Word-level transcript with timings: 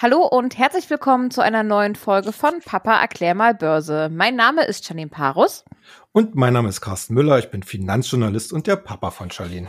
Hallo 0.00 0.24
und 0.24 0.56
herzlich 0.56 0.88
willkommen 0.90 1.32
zu 1.32 1.40
einer 1.40 1.64
neuen 1.64 1.96
Folge 1.96 2.30
von 2.30 2.60
Papa 2.64 3.00
erklär 3.00 3.34
mal 3.34 3.52
Börse. 3.52 4.08
Mein 4.12 4.36
Name 4.36 4.64
ist 4.64 4.88
Janine 4.88 5.10
Parus. 5.10 5.64
Und 6.12 6.36
mein 6.36 6.52
Name 6.52 6.68
ist 6.68 6.80
Carsten 6.80 7.14
Müller. 7.14 7.40
Ich 7.40 7.50
bin 7.50 7.64
Finanzjournalist 7.64 8.52
und 8.52 8.68
der 8.68 8.76
Papa 8.76 9.10
von 9.10 9.32
Charlene. 9.32 9.66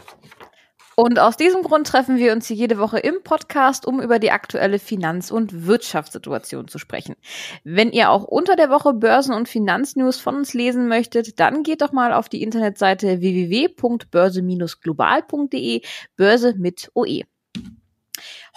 Und 0.96 1.18
aus 1.18 1.36
diesem 1.36 1.64
Grund 1.64 1.88
treffen 1.88 2.18
wir 2.18 2.32
uns 2.32 2.46
hier 2.46 2.58
jede 2.58 2.78
Woche 2.78 3.00
im 3.00 3.24
Podcast, 3.24 3.88
um 3.88 4.00
über 4.00 4.20
die 4.20 4.30
aktuelle 4.30 4.78
Finanz- 4.78 5.32
und 5.32 5.66
Wirtschaftssituation 5.66 6.68
zu 6.68 6.78
sprechen. 6.78 7.16
Wenn 7.64 7.92
ihr 7.92 8.12
auch 8.12 8.24
unter 8.24 8.56
der 8.56 8.70
Woche 8.70 8.94
Börsen- 8.94 9.34
und 9.34 9.50
Finanznews 9.50 10.20
von 10.20 10.36
uns 10.36 10.54
lesen 10.54 10.88
möchtet, 10.88 11.40
dann 11.40 11.64
geht 11.64 11.82
doch 11.82 11.92
mal 11.92 12.14
auf 12.14 12.30
die 12.30 12.44
Internetseite 12.44 13.20
www.börse-global.de, 13.20 15.82
Börse 16.18 16.54
mit 16.56 16.92
OE. 16.94 17.24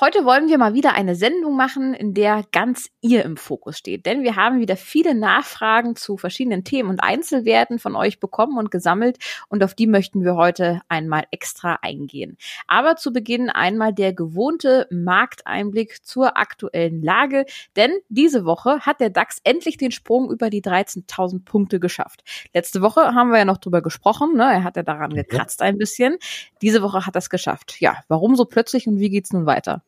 Heute 0.05 0.25
wollen 0.25 0.49
wir 0.49 0.59
mal 0.59 0.75
wieder 0.75 0.95
eine 0.95 1.15
Sendung 1.15 1.55
machen, 1.55 1.95
in 1.95 2.13
der 2.13 2.43
ganz 2.51 2.91
ihr 3.03 3.25
im 3.25 3.37
Fokus 3.37 3.79
steht. 3.79 4.05
Denn 4.05 4.25
wir 4.25 4.35
haben 4.35 4.59
wieder 4.59 4.77
viele 4.77 5.15
Nachfragen 5.15 5.95
zu 5.95 6.17
verschiedenen 6.17 6.65
Themen 6.65 6.91
und 6.91 6.99
Einzelwerten 6.99 7.79
von 7.79 7.95
euch 7.95 8.19
bekommen 8.19 8.59
und 8.59 8.73
gesammelt. 8.73 9.19
Und 9.49 9.63
auf 9.63 9.75
die 9.75 9.87
möchten 9.87 10.25
wir 10.25 10.35
heute 10.35 10.81
einmal 10.89 11.23
extra 11.31 11.79
eingehen. 11.83 12.37
Aber 12.67 12.97
zu 12.97 13.13
Beginn 13.13 13.49
einmal 13.49 13.95
der 13.95 14.13
gewohnte 14.13 14.89
Markteinblick 14.91 16.05
zur 16.05 16.37
aktuellen 16.37 17.01
Lage. 17.01 17.47
Denn 17.77 17.93
diese 18.09 18.45
Woche 18.45 18.81
hat 18.81 18.99
der 18.99 19.11
DAX 19.11 19.39
endlich 19.45 19.77
den 19.77 19.93
Sprung 19.93 20.33
über 20.33 20.51
die 20.51 20.63
13.000 20.63 21.45
Punkte 21.45 21.79
geschafft. 21.79 22.25
Letzte 22.53 22.83
Woche 22.83 23.15
haben 23.15 23.31
wir 23.31 23.39
ja 23.39 23.45
noch 23.45 23.59
drüber 23.59 23.83
gesprochen. 23.83 24.35
Ne? 24.35 24.53
Er 24.53 24.65
hat 24.65 24.75
ja 24.75 24.83
daran 24.83 25.15
gekratzt 25.15 25.63
ein 25.63 25.79
bisschen. 25.79 26.17
Diese 26.61 26.83
Woche 26.83 27.07
hat 27.07 27.15
er 27.15 27.21
es 27.21 27.31
geschafft. 27.31 27.81
Ja, 27.81 28.03
warum 28.09 28.35
so 28.35 28.47
plötzlich 28.47 28.89
und 28.89 28.99
wie 28.99 29.09
geht's 29.09 29.33
nun 29.33 29.47
weiter? 29.47 29.81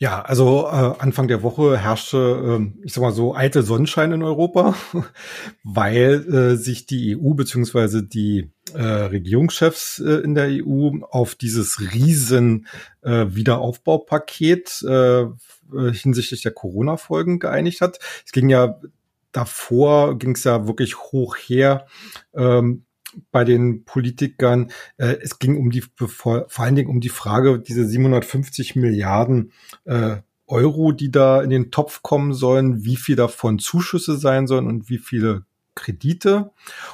Ja, 0.00 0.22
also 0.22 0.66
äh, 0.66 0.94
Anfang 1.00 1.26
der 1.26 1.42
Woche 1.42 1.76
herrschte, 1.76 2.60
äh, 2.60 2.84
ich 2.84 2.92
sag 2.92 3.02
mal 3.02 3.12
so, 3.12 3.34
alte 3.34 3.64
Sonnenschein 3.64 4.12
in 4.12 4.22
Europa, 4.22 4.76
weil 5.64 6.24
äh, 6.32 6.56
sich 6.56 6.86
die 6.86 7.16
EU 7.16 7.34
beziehungsweise 7.34 8.04
die 8.04 8.52
äh, 8.74 8.82
Regierungschefs 8.82 9.98
äh, 9.98 10.20
in 10.20 10.36
der 10.36 10.50
EU 10.50 10.90
auf 11.10 11.34
dieses 11.34 11.80
riesen 11.92 12.68
äh, 13.02 13.26
Wiederaufbaupaket 13.28 14.84
äh, 14.86 15.22
äh, 15.22 15.28
hinsichtlich 15.92 16.42
der 16.42 16.52
Corona-Folgen 16.52 17.40
geeinigt 17.40 17.80
hat. 17.80 17.98
Es 18.24 18.30
ging 18.30 18.48
ja 18.48 18.80
davor, 19.32 20.16
ging 20.16 20.36
es 20.36 20.44
ja 20.44 20.68
wirklich 20.68 20.96
hoch 20.96 21.36
her. 21.36 21.86
Ähm, 22.34 22.84
bei 23.30 23.44
den 23.44 23.84
Politikern. 23.84 24.70
Äh, 24.96 25.16
es 25.22 25.38
ging 25.38 25.56
um 25.56 25.70
die 25.70 25.82
vor, 25.96 26.46
vor 26.48 26.64
allen 26.64 26.76
Dingen 26.76 26.90
um 26.90 27.00
die 27.00 27.08
Frage, 27.08 27.58
diese 27.58 27.86
750 27.86 28.76
Milliarden 28.76 29.52
äh, 29.84 30.16
Euro, 30.46 30.92
die 30.92 31.10
da 31.10 31.42
in 31.42 31.50
den 31.50 31.70
Topf 31.70 32.02
kommen 32.02 32.32
sollen, 32.32 32.84
wie 32.84 32.96
viel 32.96 33.16
davon 33.16 33.58
Zuschüsse 33.58 34.16
sein 34.16 34.46
sollen 34.46 34.66
und 34.66 34.88
wie 34.88 34.98
viele 34.98 35.44
Kredite. 35.74 36.50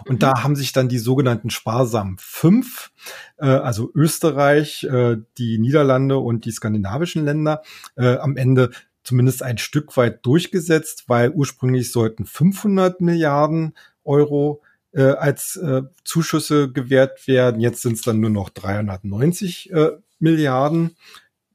Und 0.06 0.16
mhm. 0.16 0.18
da 0.18 0.42
haben 0.42 0.56
sich 0.56 0.72
dann 0.72 0.88
die 0.88 0.98
sogenannten 0.98 1.50
sparsamen 1.50 2.16
fünf, 2.18 2.92
äh, 3.38 3.46
also 3.46 3.90
Österreich, 3.94 4.84
äh, 4.84 5.16
die 5.38 5.58
Niederlande 5.58 6.18
und 6.18 6.44
die 6.44 6.50
skandinavischen 6.50 7.24
Länder, 7.24 7.62
äh, 7.96 8.16
am 8.16 8.36
Ende 8.36 8.70
zumindest 9.02 9.42
ein 9.42 9.58
Stück 9.58 9.96
weit 9.96 10.24
durchgesetzt, 10.26 11.04
weil 11.08 11.30
ursprünglich 11.30 11.92
sollten 11.92 12.24
500 12.24 13.00
Milliarden 13.00 13.74
Euro 14.04 14.62
äh, 14.94 15.02
als 15.12 15.56
äh, 15.56 15.82
Zuschüsse 16.04 16.70
gewährt 16.70 17.26
werden. 17.26 17.60
Jetzt 17.60 17.82
sind 17.82 17.94
es 17.94 18.02
dann 18.02 18.20
nur 18.20 18.30
noch 18.30 18.50
390 18.50 19.72
äh, 19.72 19.92
Milliarden. 20.18 20.96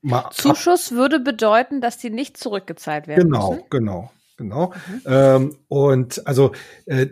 Mal 0.01 0.29
Zuschuss 0.31 0.91
würde 0.91 1.19
bedeuten, 1.19 1.81
dass 1.81 1.97
die 1.97 2.09
nicht 2.09 2.37
zurückgezahlt 2.37 3.07
werden 3.07 3.23
genau, 3.23 3.51
müssen. 3.51 3.63
Genau, 3.69 4.11
genau, 4.37 4.71
genau. 4.71 4.73
Mhm. 4.87 5.01
Ähm, 5.05 5.57
und 5.67 6.27
also 6.27 6.53
äh, 6.85 7.07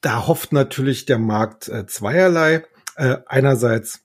da 0.00 0.26
hofft 0.26 0.52
natürlich 0.52 1.04
der 1.04 1.18
Markt 1.18 1.68
äh, 1.68 1.86
zweierlei. 1.86 2.64
Äh, 2.96 3.18
einerseits, 3.26 4.00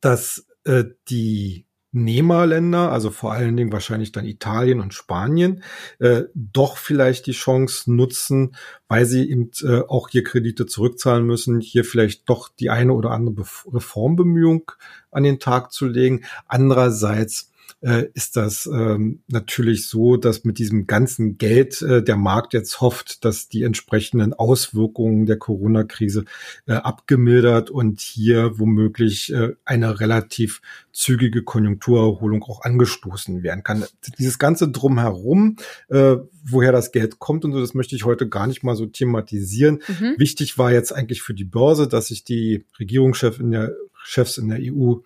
dass 0.00 0.46
äh, 0.64 0.84
die 1.08 1.66
Nehmerländer, 1.92 2.92
also 2.92 3.10
vor 3.10 3.32
allen 3.32 3.56
Dingen 3.56 3.72
wahrscheinlich 3.72 4.12
dann 4.12 4.24
Italien 4.24 4.80
und 4.80 4.94
Spanien, 4.94 5.62
äh, 5.98 6.22
doch 6.34 6.76
vielleicht 6.76 7.26
die 7.26 7.32
Chance 7.32 7.92
nutzen, 7.92 8.54
weil 8.86 9.06
sie 9.06 9.28
eben 9.28 9.50
äh, 9.62 9.80
auch 9.80 10.08
hier 10.08 10.22
Kredite 10.22 10.66
zurückzahlen 10.66 11.26
müssen, 11.26 11.60
hier 11.60 11.84
vielleicht 11.84 12.28
doch 12.28 12.48
die 12.48 12.70
eine 12.70 12.92
oder 12.92 13.10
andere 13.10 13.44
Reformbemühung 13.72 14.70
an 15.10 15.24
den 15.24 15.40
Tag 15.40 15.72
zu 15.72 15.86
legen. 15.86 16.24
Andererseits 16.46 17.49
äh, 17.82 18.06
ist 18.14 18.36
das 18.36 18.66
ähm, 18.66 19.22
natürlich 19.28 19.88
so, 19.88 20.16
dass 20.16 20.44
mit 20.44 20.58
diesem 20.58 20.86
ganzen 20.86 21.38
Geld 21.38 21.80
äh, 21.82 22.02
der 22.02 22.16
Markt 22.16 22.52
jetzt 22.52 22.80
hofft, 22.80 23.24
dass 23.24 23.48
die 23.48 23.62
entsprechenden 23.62 24.34
Auswirkungen 24.34 25.26
der 25.26 25.38
Corona-Krise 25.38 26.24
äh, 26.66 26.72
abgemildert 26.72 27.70
und 27.70 28.00
hier 28.00 28.58
womöglich 28.58 29.32
äh, 29.32 29.54
eine 29.64 30.00
relativ 30.00 30.60
zügige 30.92 31.42
Konjunkturerholung 31.42 32.42
auch 32.42 32.62
angestoßen 32.62 33.42
werden 33.42 33.62
kann. 33.62 33.84
Dieses 34.18 34.38
ganze 34.38 34.70
drumherum, 34.70 35.56
äh, 35.88 36.16
woher 36.44 36.72
das 36.72 36.92
Geld 36.92 37.18
kommt 37.18 37.44
und 37.44 37.52
so, 37.52 37.60
das 37.60 37.74
möchte 37.74 37.96
ich 37.96 38.04
heute 38.04 38.28
gar 38.28 38.46
nicht 38.46 38.62
mal 38.62 38.76
so 38.76 38.86
thematisieren. 38.86 39.82
Mhm. 39.88 40.14
Wichtig 40.18 40.58
war 40.58 40.72
jetzt 40.72 40.92
eigentlich 40.92 41.22
für 41.22 41.34
die 41.34 41.44
Börse, 41.44 41.88
dass 41.88 42.08
sich 42.08 42.24
die 42.24 42.64
Regierungschefs 42.78 43.38
in 43.38 43.50
der 43.52 43.74
Chefs 44.02 44.38
in 44.38 44.48
der 44.48 44.58
EU 44.60 44.96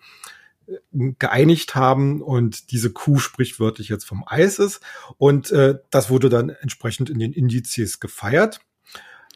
geeinigt 0.91 1.75
haben 1.75 2.21
und 2.21 2.71
diese 2.71 2.91
Kuh 2.91 3.19
sprichwörtlich 3.19 3.89
jetzt 3.89 4.05
vom 4.05 4.23
Eis 4.25 4.59
ist. 4.59 4.81
Und 5.17 5.51
äh, 5.51 5.75
das 5.91 6.09
wurde 6.09 6.29
dann 6.29 6.49
entsprechend 6.49 7.09
in 7.09 7.19
den 7.19 7.33
Indizes 7.33 7.99
gefeiert. 7.99 8.59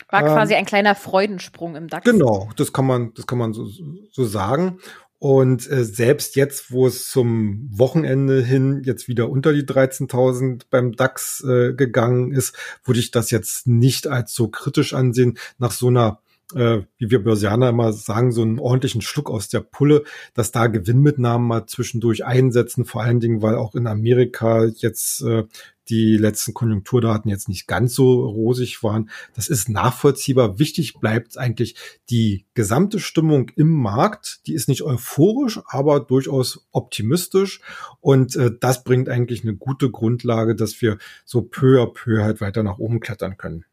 War 0.09 0.23
quasi 0.23 0.53
ähm, 0.53 0.59
ein 0.59 0.65
kleiner 0.65 0.95
Freudensprung 0.95 1.75
im 1.75 1.87
DAX. 1.87 2.03
Genau, 2.03 2.49
das 2.55 2.73
kann 2.73 2.85
man, 2.85 3.13
das 3.13 3.27
kann 3.27 3.37
man 3.37 3.53
so, 3.53 3.67
so 4.11 4.25
sagen. 4.25 4.79
Und 5.19 5.69
äh, 5.69 5.83
selbst 5.83 6.37
jetzt, 6.37 6.71
wo 6.71 6.87
es 6.87 7.09
zum 7.09 7.67
Wochenende 7.71 8.41
hin 8.41 8.83
jetzt 8.85 9.09
wieder 9.09 9.29
unter 9.29 9.51
die 9.51 9.63
13.000 9.63 10.63
beim 10.69 10.93
DAX 10.93 11.43
äh, 11.43 11.73
gegangen 11.73 12.31
ist, 12.31 12.55
würde 12.85 13.01
ich 13.01 13.11
das 13.11 13.29
jetzt 13.29 13.67
nicht 13.67 14.07
als 14.07 14.33
so 14.33 14.47
kritisch 14.47 14.93
ansehen 14.93 15.37
nach 15.57 15.71
so 15.71 15.87
einer 15.87 16.21
äh, 16.55 16.81
wie 16.97 17.11
wir 17.11 17.23
Börsianer 17.23 17.69
immer 17.69 17.93
sagen, 17.93 18.31
so 18.31 18.41
einen 18.41 18.59
ordentlichen 18.59 19.01
Schluck 19.01 19.29
aus 19.29 19.49
der 19.49 19.59
Pulle, 19.59 20.03
dass 20.33 20.51
da 20.51 20.67
Gewinnmitnahmen 20.67 21.47
mal 21.47 21.65
zwischendurch 21.67 22.25
einsetzen, 22.25 22.85
vor 22.85 23.03
allen 23.03 23.19
Dingen, 23.19 23.41
weil 23.41 23.55
auch 23.55 23.75
in 23.75 23.87
Amerika 23.87 24.65
jetzt 24.65 25.21
äh, 25.21 25.43
die 25.89 26.17
letzten 26.17 26.53
Konjunkturdaten 26.53 27.29
jetzt 27.29 27.49
nicht 27.49 27.67
ganz 27.67 27.95
so 27.95 28.23
rosig 28.25 28.83
waren. 28.83 29.09
Das 29.35 29.47
ist 29.47 29.69
nachvollziehbar. 29.69 30.59
Wichtig 30.59 30.93
bleibt 30.99 31.37
eigentlich 31.37 31.75
die 32.09 32.45
gesamte 32.53 32.99
Stimmung 32.99 33.49
im 33.55 33.69
Markt. 33.69 34.41
Die 34.45 34.53
ist 34.53 34.69
nicht 34.69 34.83
euphorisch, 34.83 35.59
aber 35.65 35.99
durchaus 35.99 36.67
optimistisch. 36.71 37.61
Und 38.01 38.35
äh, 38.35 38.51
das 38.59 38.83
bringt 38.83 39.09
eigentlich 39.09 39.43
eine 39.43 39.55
gute 39.55 39.89
Grundlage, 39.89 40.55
dass 40.55 40.79
wir 40.81 40.97
so 41.25 41.41
peu 41.41 41.81
à 41.81 41.91
peu 41.91 42.21
halt 42.21 42.39
weiter 42.39 42.61
nach 42.63 42.77
oben 42.77 42.99
klettern 42.99 43.37
können. 43.37 43.65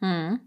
Hm. 0.00 0.40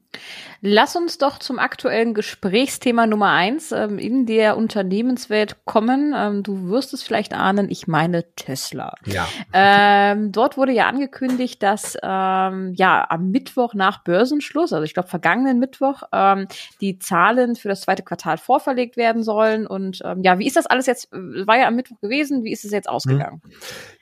Lass 0.64 0.96
uns 0.96 1.18
doch 1.18 1.40
zum 1.40 1.58
aktuellen 1.58 2.14
Gesprächsthema 2.14 3.08
Nummer 3.08 3.32
eins 3.32 3.72
ähm, 3.72 3.98
in 3.98 4.28
der 4.28 4.58
Unternehmenswelt 4.58 5.66
kommen. 5.66 6.14
Ähm, 6.16 6.44
du 6.44 6.70
wirst 6.70 6.94
es 6.94 7.02
vielleicht 7.02 7.34
ahnen, 7.34 7.68
ich 7.72 7.88
meine 7.88 8.36
Tesla. 8.36 8.94
Ja. 9.06 9.28
Ähm, 9.54 10.32
dort 10.32 10.58
wurde 10.58 10.72
ja 10.72 10.88
angekündigt, 10.88 11.64
dass 11.64 11.98
ähm, 12.04 12.74
ja 12.76 13.08
am 13.10 13.32
Mittwoch 13.32 13.74
nach 13.74 14.04
Börsenschluss, 14.04 14.72
also 14.72 14.84
ich 14.84 14.94
glaube 14.94 15.10
vergangenen 15.10 15.58
Mittwoch, 15.58 16.04
ähm, 16.14 16.48
die 16.80 17.00
Zahlen 17.00 17.56
für 17.56 17.70
das 17.70 17.82
zweite 17.82 18.04
Quartal 18.04 18.38
vorverlegt 18.38 18.98
werden 18.98 19.24
sollen. 19.24 19.66
Und 19.66 20.02
ähm, 20.06 20.22
ja, 20.22 20.38
wie 20.38 20.46
ist 20.46 20.58
das 20.58 20.68
alles 20.68 20.86
jetzt? 20.86 21.10
War 21.12 21.58
ja 21.58 21.68
am 21.68 21.76
Mittwoch 21.76 22.00
gewesen. 22.02 22.44
Wie 22.44 22.52
ist 22.52 22.66
es 22.66 22.72
jetzt 22.72 22.88
ausgegangen? 22.88 23.42
Hm. 23.44 23.52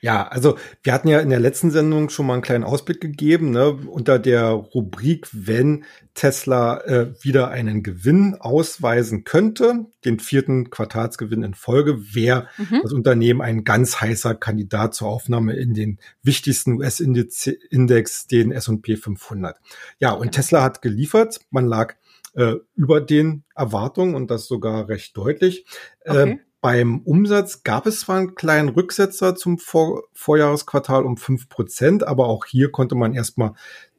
Ja, 0.02 0.28
also 0.28 0.58
wir 0.84 0.92
hatten 0.92 1.08
ja 1.08 1.22
in 1.22 1.30
der 1.30 1.40
letzten 1.40 1.72
Sendung 1.72 2.10
schon 2.10 2.26
mal 2.26 2.34
einen 2.34 2.42
kleinen 2.42 2.66
Ausblick 2.66 3.00
gegeben, 3.00 3.52
ne, 3.52 3.72
unter 3.72 4.20
der 4.20 4.50
Rubrik, 4.50 5.28
wenn 5.32 5.86
Tesla 6.14 6.82
äh, 6.82 7.14
wieder 7.24 7.50
einen 7.50 7.84
Gewinn 7.84 8.36
ausweisen 8.36 9.24
könnte, 9.24 9.86
den 10.06 10.20
vierten 10.20 10.70
Quartalsgewinn 10.70 11.44
in 11.44 11.54
Folge, 11.54 12.14
wäre 12.14 12.48
mhm. 12.58 12.80
das 12.84 12.94
Unternehmen 12.94 13.42
ein 13.42 13.64
ganz 13.64 14.02
heißer 14.02 14.36
Kandidat 14.36 14.94
zur 14.96 15.08
Aufnahme 15.08 15.54
in 15.54 15.74
den 15.74 16.00
wichtigsten 16.24 16.74
US-Index, 16.74 18.28
den 18.28 18.52
S&P 18.52 18.98
500. 18.98 19.58
Ja, 20.00 20.12
und 20.12 20.28
okay. 20.28 20.32
Tesla 20.32 20.64
hat 20.64 20.82
geliefert. 20.82 21.40
Man 21.52 21.66
lag 21.66 21.96
äh, 22.34 22.56
über 22.76 23.02
den 23.02 23.44
Erwartungen 23.56 24.16
und 24.16 24.30
das 24.30 24.48
sogar 24.48 24.90
recht 24.90 25.16
deutlich. 25.16 25.66
Äh, 26.02 26.12
okay. 26.12 26.32
Äh, 26.32 26.38
beim 26.62 27.00
Umsatz 27.00 27.64
gab 27.64 27.86
es 27.86 28.02
zwar 28.02 28.18
einen 28.18 28.36
kleinen 28.36 28.70
Rücksetzer 28.70 29.36
zum 29.36 29.60
Vor 29.60 30.04
Vorjahresquartal 30.12 31.06
um 31.06 31.16
fünf 31.16 31.48
Prozent, 31.48 32.06
aber 32.06 32.28
auch 32.28 32.46
hier 32.46 32.70
konnte 32.70 32.96
man 32.96 33.14
erstmal 33.14 33.54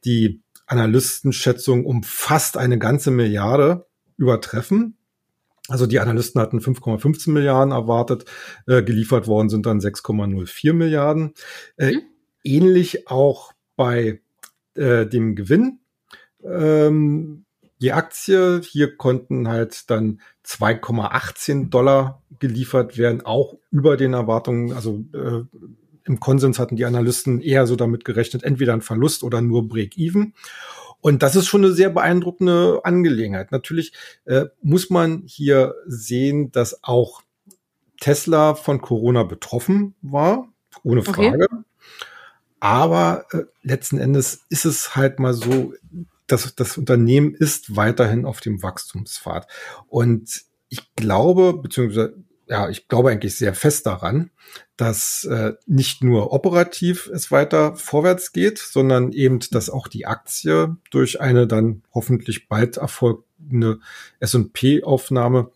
die 0.05 0.41
Analystenschätzung 0.71 1.85
um 1.85 2.03
fast 2.03 2.57
eine 2.57 2.79
ganze 2.79 3.11
Milliarde 3.11 3.87
übertreffen. 4.17 4.97
Also 5.67 5.85
die 5.85 5.99
Analysten 5.99 6.41
hatten 6.41 6.59
5,15 6.59 7.31
Milliarden 7.31 7.71
erwartet, 7.71 8.25
äh, 8.67 8.81
geliefert 8.81 9.27
worden 9.27 9.49
sind 9.49 9.65
dann 9.65 9.79
6,04 9.79 10.73
Milliarden. 10.73 11.33
Äh, 11.77 11.93
mhm. 11.93 12.01
ähnlich 12.43 13.09
auch 13.09 13.53
bei 13.75 14.21
äh, 14.75 15.05
dem 15.05 15.35
Gewinn. 15.35 15.79
Ähm, 16.43 17.45
die 17.81 17.93
Aktie, 17.93 18.61
hier 18.61 18.95
konnten 18.95 19.47
halt 19.47 19.89
dann 19.89 20.21
2,18 20.45 21.69
Dollar 21.69 22.21
geliefert 22.39 22.97
werden, 22.97 23.21
auch 23.25 23.55
über 23.71 23.97
den 23.97 24.13
Erwartungen. 24.13 24.73
Also 24.73 25.03
äh, 25.13 25.43
im 26.05 26.19
Konsens 26.19 26.59
hatten 26.59 26.75
die 26.75 26.85
Analysten 26.85 27.41
eher 27.41 27.67
so 27.67 27.75
damit 27.75 28.05
gerechnet, 28.05 28.43
entweder 28.43 28.73
ein 28.73 28.81
Verlust 28.81 29.23
oder 29.23 29.41
nur 29.41 29.67
Break-Even. 29.67 30.33
Und 31.01 31.23
das 31.23 31.35
ist 31.35 31.47
schon 31.47 31.65
eine 31.65 31.73
sehr 31.73 31.89
beeindruckende 31.89 32.81
Angelegenheit. 32.83 33.51
Natürlich 33.51 33.93
äh, 34.25 34.45
muss 34.61 34.89
man 34.89 35.23
hier 35.25 35.73
sehen, 35.87 36.51
dass 36.51 36.83
auch 36.83 37.23
Tesla 37.99 38.55
von 38.55 38.81
Corona 38.81 39.23
betroffen 39.23 39.95
war, 40.01 40.47
ohne 40.83 41.03
Frage. 41.03 41.47
Okay. 41.51 41.63
Aber 42.59 43.25
äh, 43.31 43.43
letzten 43.63 43.97
Endes 43.97 44.45
ist 44.49 44.65
es 44.65 44.95
halt 44.95 45.19
mal 45.19 45.33
so, 45.33 45.73
dass 46.27 46.55
das 46.55 46.77
Unternehmen 46.77 47.33
ist 47.33 47.75
weiterhin 47.75 48.25
auf 48.25 48.39
dem 48.39 48.61
Wachstumspfad. 48.61 49.47
Und 49.87 50.43
ich 50.69 50.93
glaube, 50.95 51.53
beziehungsweise 51.53 52.15
ja, 52.51 52.67
ich 52.67 52.89
glaube 52.89 53.11
eigentlich 53.11 53.37
sehr 53.37 53.53
fest 53.53 53.85
daran, 53.85 54.29
dass 54.75 55.23
äh, 55.23 55.53
nicht 55.67 56.03
nur 56.03 56.33
operativ 56.33 57.07
es 57.07 57.31
weiter 57.31 57.77
vorwärts 57.77 58.33
geht, 58.33 58.59
sondern 58.59 59.13
eben, 59.13 59.39
dass 59.51 59.69
auch 59.69 59.87
die 59.87 60.05
Aktie 60.05 60.75
durch 60.89 61.21
eine 61.21 61.47
dann 61.47 61.81
hoffentlich 61.93 62.49
bald 62.49 62.75
erfolgende 62.75 63.79
S&P-Aufnahme 64.19 65.49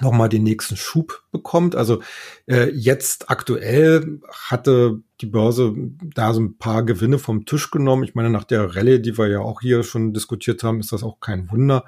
nochmal 0.00 0.28
den 0.28 0.42
nächsten 0.42 0.76
Schub 0.76 1.22
bekommt. 1.30 1.76
Also 1.76 2.02
äh, 2.46 2.70
jetzt 2.70 3.30
aktuell 3.30 4.20
hatte 4.30 5.00
die 5.20 5.26
Börse 5.26 5.74
da 6.14 6.34
so 6.34 6.40
ein 6.40 6.58
paar 6.58 6.84
Gewinne 6.84 7.18
vom 7.18 7.46
Tisch 7.46 7.70
genommen. 7.70 8.04
Ich 8.04 8.14
meine, 8.14 8.30
nach 8.30 8.44
der 8.44 8.74
Rallye, 8.74 9.00
die 9.00 9.16
wir 9.16 9.28
ja 9.28 9.40
auch 9.40 9.60
hier 9.60 9.82
schon 9.82 10.12
diskutiert 10.12 10.62
haben, 10.62 10.80
ist 10.80 10.92
das 10.92 11.02
auch 11.02 11.20
kein 11.20 11.50
Wunder. 11.50 11.84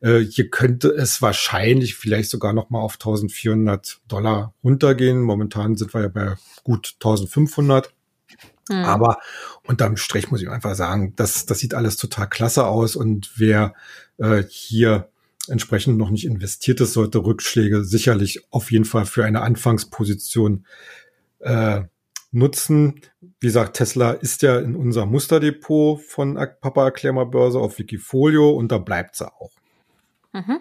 Äh, 0.00 0.20
hier 0.20 0.50
könnte 0.50 0.88
es 0.88 1.20
wahrscheinlich 1.20 1.96
vielleicht 1.96 2.30
sogar 2.30 2.52
nochmal 2.52 2.82
auf 2.82 2.94
1400 2.94 4.00
Dollar 4.08 4.54
runtergehen. 4.64 5.20
Momentan 5.20 5.76
sind 5.76 5.92
wir 5.94 6.02
ja 6.02 6.08
bei 6.08 6.34
gut 6.64 6.94
1500. 6.94 7.92
Hm. 8.70 8.84
Aber 8.84 9.18
unterm 9.66 9.96
Strich 9.96 10.30
muss 10.30 10.40
ich 10.40 10.48
einfach 10.48 10.74
sagen, 10.74 11.14
das, 11.16 11.44
das 11.46 11.58
sieht 11.58 11.74
alles 11.74 11.96
total 11.96 12.28
klasse 12.28 12.66
aus 12.66 12.96
und 12.96 13.32
wer 13.36 13.74
äh, 14.18 14.44
hier 14.48 15.09
entsprechend 15.48 15.98
noch 15.98 16.10
nicht 16.10 16.26
investiert 16.26 16.80
ist, 16.80 16.92
sollte 16.92 17.18
Rückschläge 17.18 17.84
sicherlich 17.84 18.44
auf 18.50 18.70
jeden 18.70 18.84
Fall 18.84 19.06
für 19.06 19.24
eine 19.24 19.42
Anfangsposition 19.42 20.66
äh, 21.40 21.82
nutzen. 22.32 23.00
Wie 23.40 23.46
gesagt, 23.46 23.76
Tesla 23.76 24.12
ist 24.12 24.42
ja 24.42 24.58
in 24.58 24.76
unser 24.76 25.06
Musterdepot 25.06 26.00
von 26.00 26.34
Papa 26.34 26.84
Erklärmer 26.84 27.26
Börse 27.26 27.58
auf 27.58 27.78
Wikifolio 27.78 28.50
und 28.50 28.70
da 28.70 28.78
bleibt 28.78 29.16
sie 29.16 29.26
auch. 29.26 29.50
Mhm. 30.32 30.60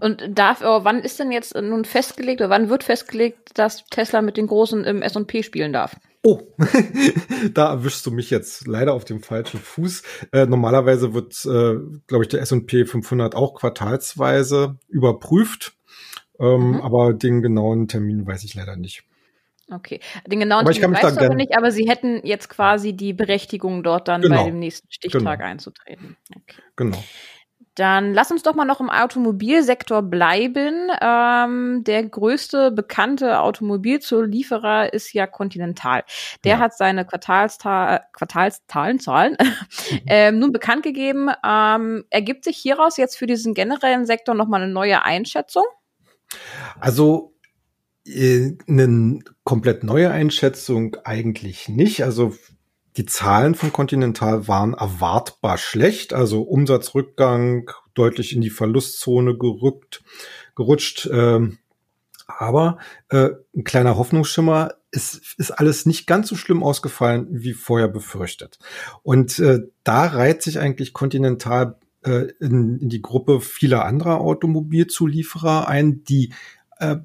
Und 0.00 0.22
darf, 0.28 0.60
oh, 0.62 0.84
wann 0.84 1.00
ist 1.00 1.18
denn 1.18 1.32
jetzt 1.32 1.54
nun 1.54 1.84
festgelegt 1.84 2.40
oder 2.40 2.50
wann 2.50 2.68
wird 2.68 2.84
festgelegt, 2.84 3.58
dass 3.58 3.84
Tesla 3.86 4.20
mit 4.20 4.36
den 4.36 4.46
Großen 4.46 4.84
im 4.84 5.00
S&P 5.00 5.42
spielen 5.42 5.72
darf? 5.72 5.96
Oh, 6.26 6.40
da 7.52 7.68
erwischst 7.70 8.06
du 8.06 8.10
mich 8.10 8.30
jetzt 8.30 8.66
leider 8.66 8.94
auf 8.94 9.04
dem 9.04 9.20
falschen 9.20 9.60
Fuß. 9.60 10.02
Äh, 10.32 10.46
normalerweise 10.46 11.12
wird, 11.12 11.44
äh, 11.44 11.78
glaube 12.06 12.24
ich, 12.24 12.28
der 12.28 12.40
S&P 12.40 12.86
500 12.86 13.34
auch 13.34 13.54
quartalsweise 13.54 14.78
überprüft, 14.88 15.76
ähm, 16.40 16.72
mhm. 16.72 16.80
aber 16.80 17.12
den 17.12 17.42
genauen 17.42 17.88
Termin 17.88 18.26
weiß 18.26 18.42
ich 18.44 18.54
leider 18.54 18.74
nicht. 18.76 19.04
Okay, 19.70 20.00
den 20.26 20.40
genauen 20.40 20.64
Termin 20.64 20.96
weißt 20.96 21.20
du 21.20 21.24
aber 21.26 21.34
nicht, 21.34 21.56
aber 21.56 21.70
Sie 21.70 21.88
hätten 21.88 22.20
jetzt 22.24 22.48
quasi 22.48 22.94
die 22.94 23.12
Berechtigung, 23.12 23.82
dort 23.82 24.08
dann 24.08 24.22
genau. 24.22 24.36
bei 24.36 24.44
dem 24.44 24.58
nächsten 24.58 24.90
Stichtag 24.90 25.20
genau. 25.20 25.50
einzutreten. 25.50 26.16
Okay. 26.34 26.62
Genau. 26.76 27.04
Dann 27.74 28.14
lass 28.14 28.30
uns 28.30 28.42
doch 28.42 28.54
mal 28.54 28.64
noch 28.64 28.80
im 28.80 28.90
Automobilsektor 28.90 30.02
bleiben. 30.02 30.90
Ähm, 31.00 31.82
der 31.84 32.04
größte 32.04 32.70
bekannte 32.70 33.40
Automobilzulieferer 33.40 34.92
ist 34.92 35.12
ja 35.12 35.26
Continental. 35.26 36.04
Der 36.44 36.52
ja. 36.52 36.58
hat 36.60 36.76
seine 36.76 37.04
Quartalsta 37.04 38.00
Quartalszahlen 38.12 39.00
Zahlen, 39.00 39.36
ähm, 40.06 40.38
nun 40.38 40.52
bekannt 40.52 40.84
gegeben. 40.84 41.30
Ähm, 41.44 42.04
ergibt 42.10 42.44
sich 42.44 42.58
hieraus 42.58 42.96
jetzt 42.96 43.16
für 43.16 43.26
diesen 43.26 43.54
generellen 43.54 44.06
Sektor 44.06 44.34
nochmal 44.34 44.62
eine 44.62 44.72
neue 44.72 45.02
Einschätzung? 45.02 45.64
Also 46.78 47.34
äh, 48.06 48.52
eine 48.68 49.20
komplett 49.42 49.82
neue 49.82 50.10
Einschätzung 50.10 50.96
eigentlich 51.04 51.68
nicht. 51.68 52.04
Also 52.04 52.34
die 52.96 53.06
Zahlen 53.06 53.54
von 53.54 53.72
Continental 53.72 54.46
waren 54.46 54.74
erwartbar 54.74 55.58
schlecht, 55.58 56.12
also 56.14 56.42
Umsatzrückgang 56.42 57.70
deutlich 57.94 58.34
in 58.34 58.40
die 58.40 58.50
Verlustzone 58.50 59.36
gerückt, 59.36 60.02
gerutscht. 60.54 61.08
Ähm, 61.12 61.58
aber 62.26 62.78
äh, 63.08 63.30
ein 63.54 63.64
kleiner 63.64 63.96
Hoffnungsschimmer, 63.96 64.74
es 64.90 65.34
ist 65.36 65.50
alles 65.50 65.86
nicht 65.86 66.06
ganz 66.06 66.28
so 66.28 66.36
schlimm 66.36 66.62
ausgefallen, 66.62 67.26
wie 67.30 67.52
vorher 67.52 67.88
befürchtet. 67.88 68.58
Und 69.02 69.38
äh, 69.40 69.60
da 69.82 70.06
reiht 70.06 70.42
sich 70.42 70.58
eigentlich 70.58 70.92
Continental 70.92 71.76
äh, 72.02 72.28
in, 72.40 72.78
in 72.78 72.88
die 72.88 73.02
Gruppe 73.02 73.40
vieler 73.40 73.84
anderer 73.84 74.20
Automobilzulieferer 74.20 75.68
ein, 75.68 76.04
die 76.04 76.32
äh, 76.78 76.96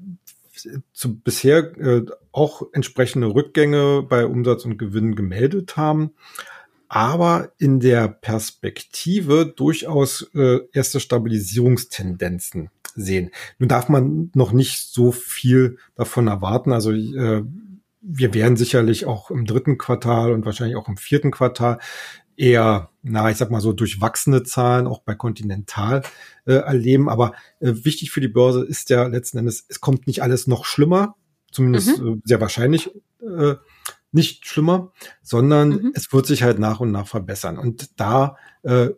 zu 0.94 1.20
bisher 1.20 1.78
äh, 1.78 2.06
auch 2.32 2.64
entsprechende 2.74 3.34
Rückgänge 3.34 4.04
bei 4.08 4.26
Umsatz 4.26 4.66
und 4.66 4.78
Gewinn 4.78 5.16
gemeldet 5.16 5.78
haben, 5.78 6.12
aber 6.88 7.52
in 7.58 7.80
der 7.80 8.08
Perspektive 8.08 9.46
durchaus 9.46 10.30
äh, 10.34 10.60
erste 10.74 11.00
Stabilisierungstendenzen 11.00 12.70
sehen. 12.96 13.32
Nun 13.60 13.70
darf 13.70 13.90
man 13.90 14.32
noch 14.34 14.52
nicht 14.52 14.92
so 14.92 15.12
viel 15.12 15.78
davon 15.96 16.28
erwarten. 16.28 16.72
Also 16.72 16.92
äh, 16.92 17.44
wir 18.02 18.34
werden 18.34 18.58
sicherlich 18.58 19.06
auch 19.06 19.30
im 19.30 19.46
dritten 19.46 19.78
Quartal 19.78 20.32
und 20.32 20.46
wahrscheinlich 20.46 20.78
auch 20.78 20.88
im 20.88 20.98
vierten 20.98 21.32
Quartal 21.32 21.80
eher, 22.40 22.90
na, 23.04 23.30
ich 23.30 23.38
sag 23.38 23.52
mal 23.52 23.60
so 23.60 23.74
durchwachsene 23.74 24.42
Zahlen 24.44 24.88
auch 24.88 25.02
bei 25.02 25.14
Continental 25.14 26.04
äh, 26.46 26.54
erleben. 26.54 27.10
Aber 27.10 27.34
äh, 27.60 27.74
wichtig 27.84 28.12
für 28.12 28.22
die 28.22 28.30
Börse 28.30 28.64
ist 28.64 28.90
ja 28.90 29.08
letzten 29.08 29.40
Endes, 29.40 29.66
es 29.68 29.82
kommt 29.82 30.08
nicht 30.08 30.24
alles 30.24 30.48
noch 30.48 30.64
schlimmer, 30.66 31.16
zumindest 31.52 32.00
mhm. 32.00 32.14
äh, 32.14 32.22
sehr 32.24 32.40
wahrscheinlich 32.40 32.92
äh, 33.22 33.56
nicht 34.12 34.48
schlimmer, 34.48 34.94
sondern 35.22 35.70
mhm. 35.70 35.92
es 35.94 36.12
wird 36.14 36.26
sich 36.26 36.42
halt 36.44 36.60
nach 36.60 36.80
und 36.80 36.92
nach 36.92 37.08
verbessern. 37.08 37.58
Und 37.58 38.00
da 38.00 38.38
äh, 38.64 38.92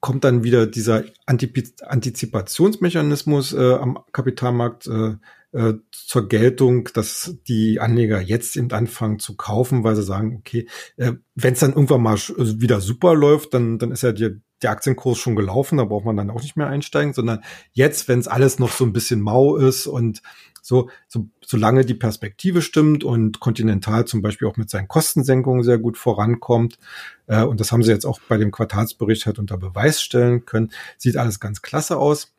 kommt 0.00 0.22
dann 0.22 0.44
wieder 0.44 0.68
dieser 0.68 1.02
Antizipationsmechanismus 1.26 3.52
äh, 3.52 3.74
am 3.74 3.98
Kapitalmarkt 4.12 4.86
äh, 4.86 5.16
äh, 5.52 5.74
zur 5.92 6.28
Geltung, 6.28 6.88
dass 6.94 7.36
die 7.48 7.80
Anleger 7.80 8.20
jetzt 8.20 8.56
eben 8.56 8.70
anfangen 8.70 9.18
zu 9.18 9.36
kaufen, 9.36 9.84
weil 9.84 9.96
sie 9.96 10.02
sagen, 10.02 10.36
okay, 10.38 10.68
äh, 10.96 11.12
wenn 11.34 11.54
es 11.54 11.60
dann 11.60 11.72
irgendwann 11.72 12.02
mal 12.02 12.12
also 12.12 12.60
wieder 12.60 12.80
super 12.80 13.14
läuft, 13.14 13.54
dann, 13.54 13.78
dann 13.78 13.90
ist 13.90 14.02
ja 14.02 14.12
die, 14.12 14.40
der 14.62 14.70
Aktienkurs 14.70 15.18
schon 15.18 15.36
gelaufen, 15.36 15.78
da 15.78 15.84
braucht 15.84 16.04
man 16.04 16.16
dann 16.16 16.30
auch 16.30 16.42
nicht 16.42 16.56
mehr 16.56 16.66
einsteigen, 16.66 17.14
sondern 17.14 17.42
jetzt, 17.72 18.08
wenn 18.08 18.18
es 18.18 18.28
alles 18.28 18.58
noch 18.58 18.72
so 18.72 18.84
ein 18.84 18.92
bisschen 18.92 19.20
mau 19.20 19.56
ist 19.56 19.86
und 19.86 20.20
so, 20.60 20.90
so, 21.06 21.30
solange 21.44 21.84
die 21.86 21.94
Perspektive 21.94 22.60
stimmt 22.60 23.02
und 23.02 23.40
Continental 23.40 24.04
zum 24.04 24.20
Beispiel 24.20 24.48
auch 24.48 24.58
mit 24.58 24.68
seinen 24.68 24.88
Kostensenkungen 24.88 25.62
sehr 25.62 25.78
gut 25.78 25.96
vorankommt, 25.96 26.78
äh, 27.26 27.42
und 27.42 27.60
das 27.60 27.72
haben 27.72 27.82
sie 27.82 27.92
jetzt 27.92 28.04
auch 28.04 28.20
bei 28.28 28.36
dem 28.36 28.50
Quartalsbericht 28.50 29.24
halt 29.24 29.38
unter 29.38 29.56
Beweis 29.56 30.02
stellen 30.02 30.44
können, 30.44 30.72
sieht 30.98 31.16
alles 31.16 31.40
ganz 31.40 31.62
klasse 31.62 31.96
aus. 31.96 32.34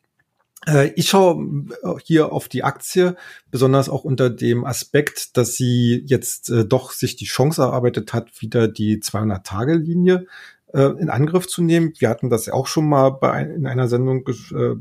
Äh, 0.66 0.92
ich 0.96 1.08
schaue 1.08 1.66
äh, 1.82 1.94
hier 2.04 2.32
auf 2.32 2.48
die 2.48 2.64
Aktie, 2.64 3.16
besonders 3.50 3.88
auch 3.88 4.04
unter 4.04 4.30
dem 4.30 4.64
Aspekt, 4.64 5.36
dass 5.36 5.54
sie 5.54 6.02
jetzt 6.06 6.50
äh, 6.50 6.64
doch 6.64 6.92
sich 6.92 7.16
die 7.16 7.24
Chance 7.24 7.62
erarbeitet 7.62 8.12
hat, 8.12 8.40
wieder 8.40 8.68
die 8.68 8.98
200-Tage-Linie 8.98 10.26
äh, 10.72 10.82
in 11.00 11.10
Angriff 11.10 11.46
zu 11.46 11.62
nehmen. 11.62 11.92
Wir 11.98 12.08
hatten 12.08 12.30
das 12.30 12.46
ja 12.46 12.52
auch 12.52 12.66
schon 12.66 12.88
mal 12.88 13.10
bei 13.10 13.42
in 13.42 13.66
einer 13.66 13.88
Sendung 13.88 14.26
äh, 14.28 14.76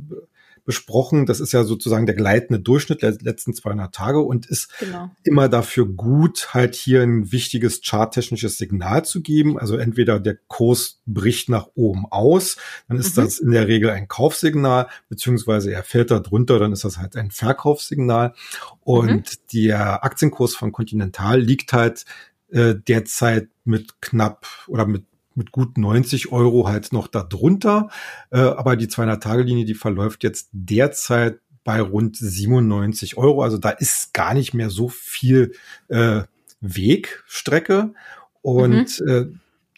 besprochen. 0.70 1.26
Das 1.26 1.40
ist 1.40 1.52
ja 1.52 1.64
sozusagen 1.64 2.06
der 2.06 2.14
gleitende 2.14 2.60
Durchschnitt 2.60 3.02
der 3.02 3.18
letzten 3.22 3.56
200 3.56 3.92
Tage 3.92 4.20
und 4.20 4.46
ist 4.46 4.70
genau. 4.78 5.10
immer 5.24 5.50
dafür 5.50 5.88
gut, 5.88 6.54
halt 6.54 6.76
hier 6.76 7.02
ein 7.02 7.32
wichtiges 7.32 7.82
charttechnisches 7.84 8.60
Signal 8.60 9.04
zu 9.04 9.24
geben. 9.24 9.58
Also 9.58 9.78
entweder 9.78 10.20
der 10.20 10.38
Kurs 10.48 11.02
bricht 11.08 11.50
nach 11.50 11.70
oben 11.74 12.06
aus, 12.12 12.58
dann 12.88 13.00
ist 13.00 13.18
mhm. 13.18 13.22
das 13.24 13.40
in 13.40 13.50
der 13.50 13.68
Regel 13.68 13.90
ein 13.90 14.08
Kaufsignal, 14.08 14.90
beziehungsweise 15.10 15.74
er 15.74 15.82
fällt 15.82 16.12
da 16.12 16.20
drunter, 16.20 16.60
dann 16.60 16.72
ist 16.72 16.84
das 16.84 17.00
halt 17.00 17.16
ein 17.16 17.32
Verkaufssignal. 17.32 18.36
Und 18.82 19.10
mhm. 19.10 19.24
der 19.52 20.04
Aktienkurs 20.04 20.54
von 20.54 20.72
Continental 20.72 21.42
liegt 21.42 21.74
halt 21.74 22.06
äh, 22.52 22.76
derzeit 22.76 23.50
mit 23.64 24.04
knapp 24.04 24.46
oder 24.68 24.86
mit 24.86 25.06
mit 25.36 25.52
gut 25.52 25.78
90 25.78 26.32
Euro 26.32 26.68
halt 26.68 26.92
noch 26.92 27.08
darunter. 27.08 27.90
Äh, 28.32 28.40
aber 28.40 28.76
die 28.76 28.88
200-Tage-Linie, 28.88 29.66
die 29.66 29.74
verläuft 29.74 30.24
jetzt 30.24 30.50
derzeit 30.52 31.40
bei 31.64 31.82
rund 31.82 32.18
97 32.18 33.18
Euro. 33.18 33.44
Also 33.44 33.58
da 33.58 33.70
ist 33.70 34.14
gar 34.14 34.34
nicht 34.34 34.54
mehr 34.54 34.70
so 34.70 34.90
viel 34.90 35.54
äh, 35.88 36.22
Wegstrecke. 36.62 37.94
Und 38.42 39.00
mhm. 39.02 39.08
äh, 39.08 39.26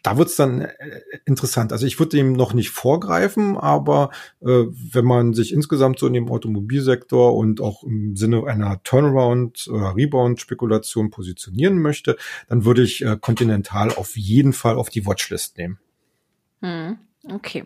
da 0.03 0.17
wird's 0.17 0.35
dann 0.35 0.61
äh, 0.61 1.01
interessant. 1.25 1.71
Also 1.71 1.85
ich 1.85 1.99
würde 1.99 2.17
dem 2.17 2.33
noch 2.33 2.53
nicht 2.53 2.69
vorgreifen, 2.69 3.57
aber 3.57 4.11
äh, 4.41 4.65
wenn 4.69 5.05
man 5.05 5.33
sich 5.33 5.53
insgesamt 5.53 5.99
so 5.99 6.07
in 6.07 6.13
dem 6.13 6.29
Automobilsektor 6.29 7.35
und 7.35 7.61
auch 7.61 7.83
im 7.83 8.15
Sinne 8.15 8.45
einer 8.45 8.81
Turnaround- 8.83 9.69
oder 9.69 9.95
Rebound-Spekulation 9.95 11.11
positionieren 11.11 11.79
möchte, 11.79 12.17
dann 12.49 12.65
würde 12.65 12.83
ich 12.83 13.05
äh, 13.05 13.17
Continental 13.19 13.91
auf 13.91 14.17
jeden 14.17 14.53
Fall 14.53 14.75
auf 14.75 14.89
die 14.89 15.05
Watchlist 15.05 15.57
nehmen. 15.57 15.79
Hm, 16.61 16.97
okay. 17.29 17.65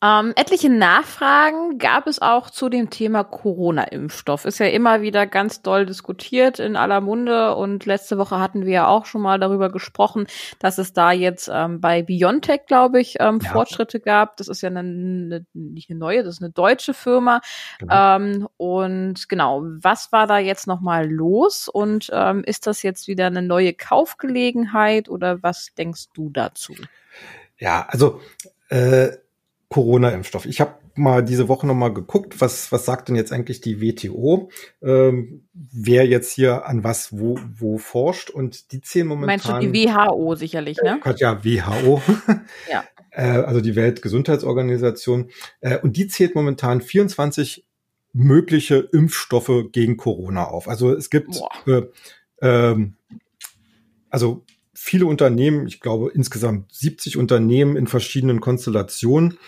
Ähm, 0.00 0.32
etliche 0.36 0.70
Nachfragen 0.70 1.78
gab 1.78 2.06
es 2.06 2.22
auch 2.22 2.50
zu 2.50 2.68
dem 2.68 2.88
Thema 2.88 3.24
Corona-Impfstoff. 3.24 4.44
Ist 4.44 4.60
ja 4.60 4.66
immer 4.66 5.02
wieder 5.02 5.26
ganz 5.26 5.60
doll 5.60 5.86
diskutiert 5.86 6.60
in 6.60 6.76
aller 6.76 7.00
Munde 7.00 7.56
und 7.56 7.84
letzte 7.84 8.16
Woche 8.16 8.38
hatten 8.38 8.64
wir 8.64 8.72
ja 8.72 8.86
auch 8.86 9.06
schon 9.06 9.22
mal 9.22 9.40
darüber 9.40 9.72
gesprochen, 9.72 10.28
dass 10.60 10.78
es 10.78 10.92
da 10.92 11.10
jetzt 11.10 11.50
ähm, 11.52 11.80
bei 11.80 12.02
BioNTech, 12.02 12.66
glaube 12.68 13.00
ich, 13.00 13.16
ähm, 13.18 13.40
ja. 13.42 13.50
Fortschritte 13.50 13.98
gab. 13.98 14.36
Das 14.36 14.46
ist 14.46 14.60
ja 14.60 14.68
eine, 14.68 14.80
eine, 14.80 15.46
nicht 15.52 15.90
eine 15.90 15.98
neue, 15.98 16.22
das 16.22 16.36
ist 16.36 16.42
eine 16.42 16.52
deutsche 16.52 16.94
Firma. 16.94 17.40
Genau. 17.80 18.16
Ähm, 18.16 18.48
und 18.56 19.28
genau, 19.28 19.64
was 19.64 20.12
war 20.12 20.28
da 20.28 20.38
jetzt 20.38 20.68
nochmal 20.68 21.10
los 21.10 21.66
und 21.66 22.08
ähm, 22.12 22.44
ist 22.44 22.68
das 22.68 22.84
jetzt 22.84 23.08
wieder 23.08 23.26
eine 23.26 23.42
neue 23.42 23.74
Kaufgelegenheit 23.74 25.08
oder 25.08 25.42
was 25.42 25.74
denkst 25.76 26.06
du 26.14 26.30
dazu? 26.30 26.76
Ja, 27.58 27.84
also 27.88 28.20
äh, 28.68 29.08
Corona-Impfstoff. 29.70 30.46
Ich 30.46 30.60
habe 30.60 30.74
mal 30.94 31.22
diese 31.22 31.48
Woche 31.48 31.66
noch 31.66 31.74
mal 31.74 31.92
geguckt, 31.92 32.40
was 32.40 32.72
was 32.72 32.84
sagt 32.84 33.08
denn 33.08 33.16
jetzt 33.16 33.32
eigentlich 33.32 33.60
die 33.60 33.80
WTO, 33.80 34.50
ähm, 34.82 35.46
wer 35.52 36.06
jetzt 36.06 36.32
hier 36.32 36.66
an 36.66 36.84
was 36.84 37.18
wo 37.18 37.38
wo 37.54 37.78
forscht 37.78 38.30
und 38.30 38.72
die 38.72 38.80
zehn 38.80 39.06
momentan. 39.06 39.26
Meinst 39.26 39.48
du 39.48 39.72
die 39.72 39.86
WHO 39.86 40.34
sicherlich, 40.34 40.78
ne? 40.82 41.00
Äh, 41.04 41.14
ja, 41.18 41.44
WHO. 41.44 42.02
ja. 42.70 42.84
äh, 43.10 43.22
also 43.22 43.60
die 43.60 43.76
Weltgesundheitsorganisation 43.76 45.30
äh, 45.60 45.78
und 45.78 45.96
die 45.96 46.08
zählt 46.08 46.34
momentan 46.34 46.80
24 46.80 47.66
mögliche 48.12 48.88
Impfstoffe 48.92 49.70
gegen 49.72 49.96
Corona 49.98 50.44
auf. 50.44 50.66
Also 50.66 50.94
es 50.94 51.10
gibt 51.10 51.38
äh, 51.66 51.82
ähm, 52.40 52.96
also 54.10 54.44
viele 54.78 55.06
Unternehmen, 55.06 55.66
ich 55.66 55.80
glaube 55.80 56.10
insgesamt 56.14 56.72
70 56.72 57.16
Unternehmen 57.16 57.76
in 57.76 57.86
verschiedenen 57.86 58.40
Konstellationen, 58.40 59.38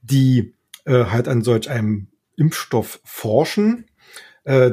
die 0.00 0.54
äh, 0.84 1.06
halt 1.06 1.28
an 1.28 1.42
solch 1.42 1.68
einem 1.68 2.06
Impfstoff 2.36 3.00
forschen. 3.04 3.86
Äh, 4.44 4.70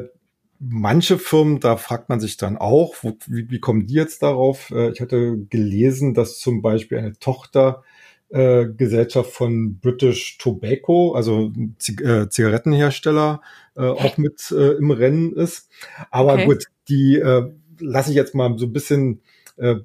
manche 0.60 1.18
Firmen, 1.18 1.60
da 1.60 1.78
fragt 1.78 2.10
man 2.10 2.20
sich 2.20 2.38
dann 2.38 2.58
auch, 2.58 2.96
wo, 3.02 3.18
wie, 3.28 3.50
wie 3.50 3.60
kommen 3.60 3.88
die 3.88 3.96
jetzt 3.96 4.22
darauf? 4.22 4.70
Äh, 4.70 4.92
ich 4.92 5.02
hatte 5.02 5.40
gelesen, 5.50 6.14
dass 6.14 6.40
zum 6.40 6.62
Beispiel 6.62 7.00
eine 7.00 7.18
Tochter 7.18 7.84
äh, 8.30 8.68
Gesellschaft 8.68 9.32
von 9.32 9.80
British 9.80 10.38
Tobacco, 10.38 11.14
also 11.14 11.52
Zig 11.80 12.02
äh, 12.02 12.30
Zigarettenhersteller, 12.30 13.42
äh, 13.76 13.82
auch 13.82 14.18
mit 14.18 14.52
äh, 14.52 14.74
im 14.74 14.92
Rennen 14.92 15.34
ist. 15.34 15.70
Aber 16.12 16.34
okay. 16.34 16.46
gut, 16.46 16.66
die 16.88 17.16
äh, 17.16 17.52
lasse 17.80 18.12
ich 18.12 18.16
jetzt 18.16 18.36
mal 18.36 18.58
so 18.58 18.68
ein 18.68 18.74
bisschen 18.74 19.22
äh, 19.58 19.78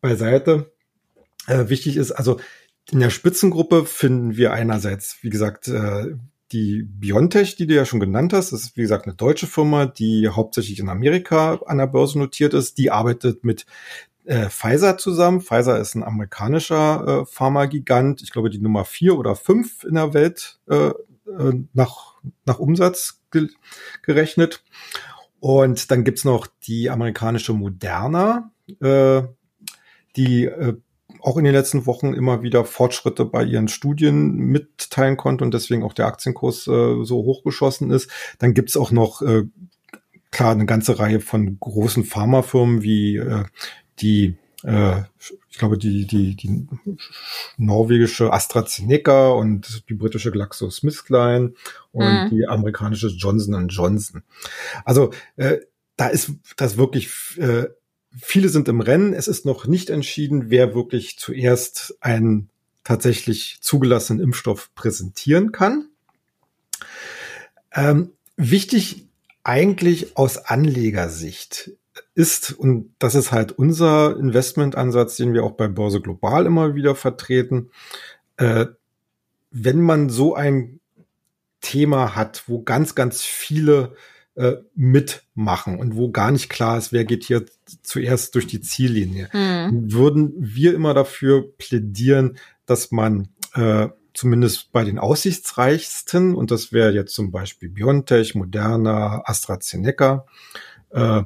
beiseite. 0.00 0.72
Äh, 1.46 1.68
wichtig 1.68 1.96
ist, 1.96 2.12
also 2.12 2.38
in 2.90 3.00
der 3.00 3.10
Spitzengruppe 3.10 3.84
finden 3.84 4.36
wir 4.36 4.52
einerseits, 4.52 5.18
wie 5.22 5.30
gesagt, 5.30 5.68
äh, 5.68 6.14
die 6.52 6.82
Biontech, 6.82 7.56
die 7.56 7.66
du 7.66 7.74
ja 7.74 7.84
schon 7.84 8.00
genannt 8.00 8.32
hast, 8.32 8.52
das 8.52 8.62
ist 8.62 8.76
wie 8.76 8.82
gesagt 8.82 9.06
eine 9.06 9.14
deutsche 9.14 9.46
Firma, 9.46 9.86
die 9.86 10.28
hauptsächlich 10.28 10.80
in 10.80 10.88
Amerika 10.88 11.60
an 11.66 11.78
der 11.78 11.86
Börse 11.86 12.18
notiert 12.18 12.54
ist. 12.54 12.78
Die 12.78 12.90
arbeitet 12.90 13.44
mit 13.44 13.66
äh, 14.24 14.48
Pfizer 14.48 14.98
zusammen. 14.98 15.40
Pfizer 15.40 15.78
ist 15.78 15.94
ein 15.94 16.02
amerikanischer 16.02 17.22
äh, 17.22 17.26
Pharmagigant, 17.26 18.22
ich 18.22 18.32
glaube 18.32 18.50
die 18.50 18.58
Nummer 18.58 18.84
vier 18.84 19.16
oder 19.16 19.36
fünf 19.36 19.84
in 19.84 19.94
der 19.94 20.12
Welt 20.12 20.58
äh, 20.68 20.88
äh 20.88 21.64
nach, 21.72 22.16
nach 22.44 22.58
Umsatz 22.58 23.20
ge 23.30 23.48
gerechnet. 24.02 24.64
Und 25.38 25.90
dann 25.90 26.04
gibt's 26.04 26.24
noch 26.24 26.48
die 26.66 26.90
amerikanische 26.90 27.54
Moderna, 27.54 28.52
äh, 28.80 29.22
die 30.16 30.44
äh, 30.44 30.76
auch 31.20 31.36
in 31.36 31.44
den 31.44 31.52
letzten 31.52 31.86
Wochen 31.86 32.14
immer 32.14 32.42
wieder 32.42 32.64
Fortschritte 32.64 33.24
bei 33.24 33.44
ihren 33.44 33.68
Studien 33.68 34.36
mitteilen 34.36 35.16
konnte 35.16 35.44
und 35.44 35.52
deswegen 35.52 35.82
auch 35.82 35.92
der 35.92 36.06
Aktienkurs 36.06 36.66
äh, 36.66 37.04
so 37.04 37.24
hochgeschossen 37.24 37.90
ist. 37.90 38.10
Dann 38.38 38.54
gibt's 38.54 38.76
auch 38.76 38.90
noch 38.90 39.22
äh, 39.22 39.44
klar 40.30 40.52
eine 40.52 40.66
ganze 40.66 40.98
Reihe 40.98 41.20
von 41.20 41.58
großen 41.58 42.04
Pharmafirmen 42.04 42.82
wie 42.82 43.16
äh, 43.16 43.44
die 44.00 44.36
äh, 44.62 45.02
ich 45.48 45.58
glaube, 45.58 45.78
die, 45.78 46.06
die, 46.06 46.36
die 46.36 46.66
norwegische 47.56 48.32
AstraZeneca 48.32 49.30
und 49.30 49.88
die 49.88 49.94
britische 49.94 50.30
GlaxoSmithKline 50.30 51.54
und 51.92 52.24
mhm. 52.24 52.30
die 52.30 52.46
amerikanische 52.46 53.08
Johnson 53.08 53.68
Johnson. 53.68 54.22
Also 54.84 55.12
äh, 55.36 55.58
da 55.96 56.08
ist 56.08 56.32
das 56.56 56.76
wirklich 56.76 57.10
äh, 57.38 57.66
Viele 58.16 58.48
sind 58.48 58.68
im 58.68 58.80
Rennen. 58.80 59.12
Es 59.12 59.28
ist 59.28 59.44
noch 59.46 59.66
nicht 59.66 59.90
entschieden, 59.90 60.50
wer 60.50 60.74
wirklich 60.74 61.18
zuerst 61.18 61.96
einen 62.00 62.50
tatsächlich 62.84 63.58
zugelassenen 63.60 64.22
Impfstoff 64.22 64.74
präsentieren 64.74 65.52
kann. 65.52 65.88
Ähm, 67.72 68.12
wichtig 68.36 69.06
eigentlich 69.44 70.16
aus 70.16 70.38
Anlegersicht 70.38 71.72
ist, 72.14 72.52
und 72.52 72.94
das 72.98 73.14
ist 73.14 73.32
halt 73.32 73.52
unser 73.52 74.16
Investmentansatz, 74.18 75.16
den 75.16 75.34
wir 75.34 75.44
auch 75.44 75.52
bei 75.52 75.68
Börse 75.68 76.00
Global 76.00 76.46
immer 76.46 76.74
wieder 76.74 76.94
vertreten, 76.94 77.70
äh, 78.36 78.66
wenn 79.50 79.80
man 79.80 80.10
so 80.10 80.34
ein 80.34 80.80
Thema 81.60 82.14
hat, 82.14 82.44
wo 82.46 82.62
ganz, 82.62 82.94
ganz 82.94 83.22
viele 83.22 83.94
äh, 84.40 84.62
mitmachen 84.74 85.78
und 85.78 85.96
wo 85.96 86.10
gar 86.10 86.30
nicht 86.30 86.48
klar 86.48 86.78
ist, 86.78 86.92
wer 86.92 87.04
geht 87.04 87.24
hier 87.24 87.44
zuerst 87.82 88.34
durch 88.34 88.46
die 88.46 88.62
Ziellinie, 88.62 89.28
hm. 89.32 89.92
würden 89.92 90.32
wir 90.38 90.74
immer 90.74 90.94
dafür 90.94 91.44
plädieren, 91.58 92.38
dass 92.64 92.90
man 92.90 93.28
äh, 93.52 93.88
zumindest 94.14 94.72
bei 94.72 94.82
den 94.82 94.98
aussichtsreichsten, 94.98 96.34
und 96.34 96.50
das 96.50 96.72
wäre 96.72 96.92
jetzt 96.92 97.14
zum 97.14 97.30
Beispiel 97.30 97.68
BioNTech, 97.68 98.34
Moderna, 98.34 99.22
AstraZeneca, 99.26 100.24
äh, 100.88 101.22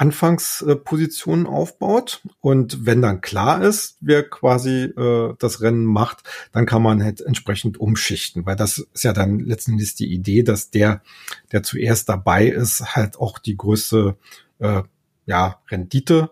Anfangspositionen 0.00 1.46
aufbaut. 1.46 2.22
Und 2.40 2.86
wenn 2.86 3.02
dann 3.02 3.20
klar 3.20 3.62
ist, 3.62 3.98
wer 4.00 4.26
quasi 4.26 4.84
äh, 4.84 5.34
das 5.38 5.60
Rennen 5.60 5.84
macht, 5.84 6.22
dann 6.52 6.64
kann 6.64 6.82
man 6.82 7.04
halt 7.04 7.20
entsprechend 7.20 7.78
umschichten, 7.78 8.46
weil 8.46 8.56
das 8.56 8.78
ist 8.78 9.04
ja 9.04 9.12
dann 9.12 9.40
letztendlich 9.40 9.94
die 9.94 10.10
Idee, 10.10 10.42
dass 10.42 10.70
der, 10.70 11.02
der 11.52 11.62
zuerst 11.62 12.08
dabei 12.08 12.46
ist, 12.46 12.96
halt 12.96 13.18
auch 13.18 13.38
die 13.38 13.58
größte 13.58 14.16
äh, 14.58 14.82
ja, 15.26 15.60
Rendite 15.70 16.30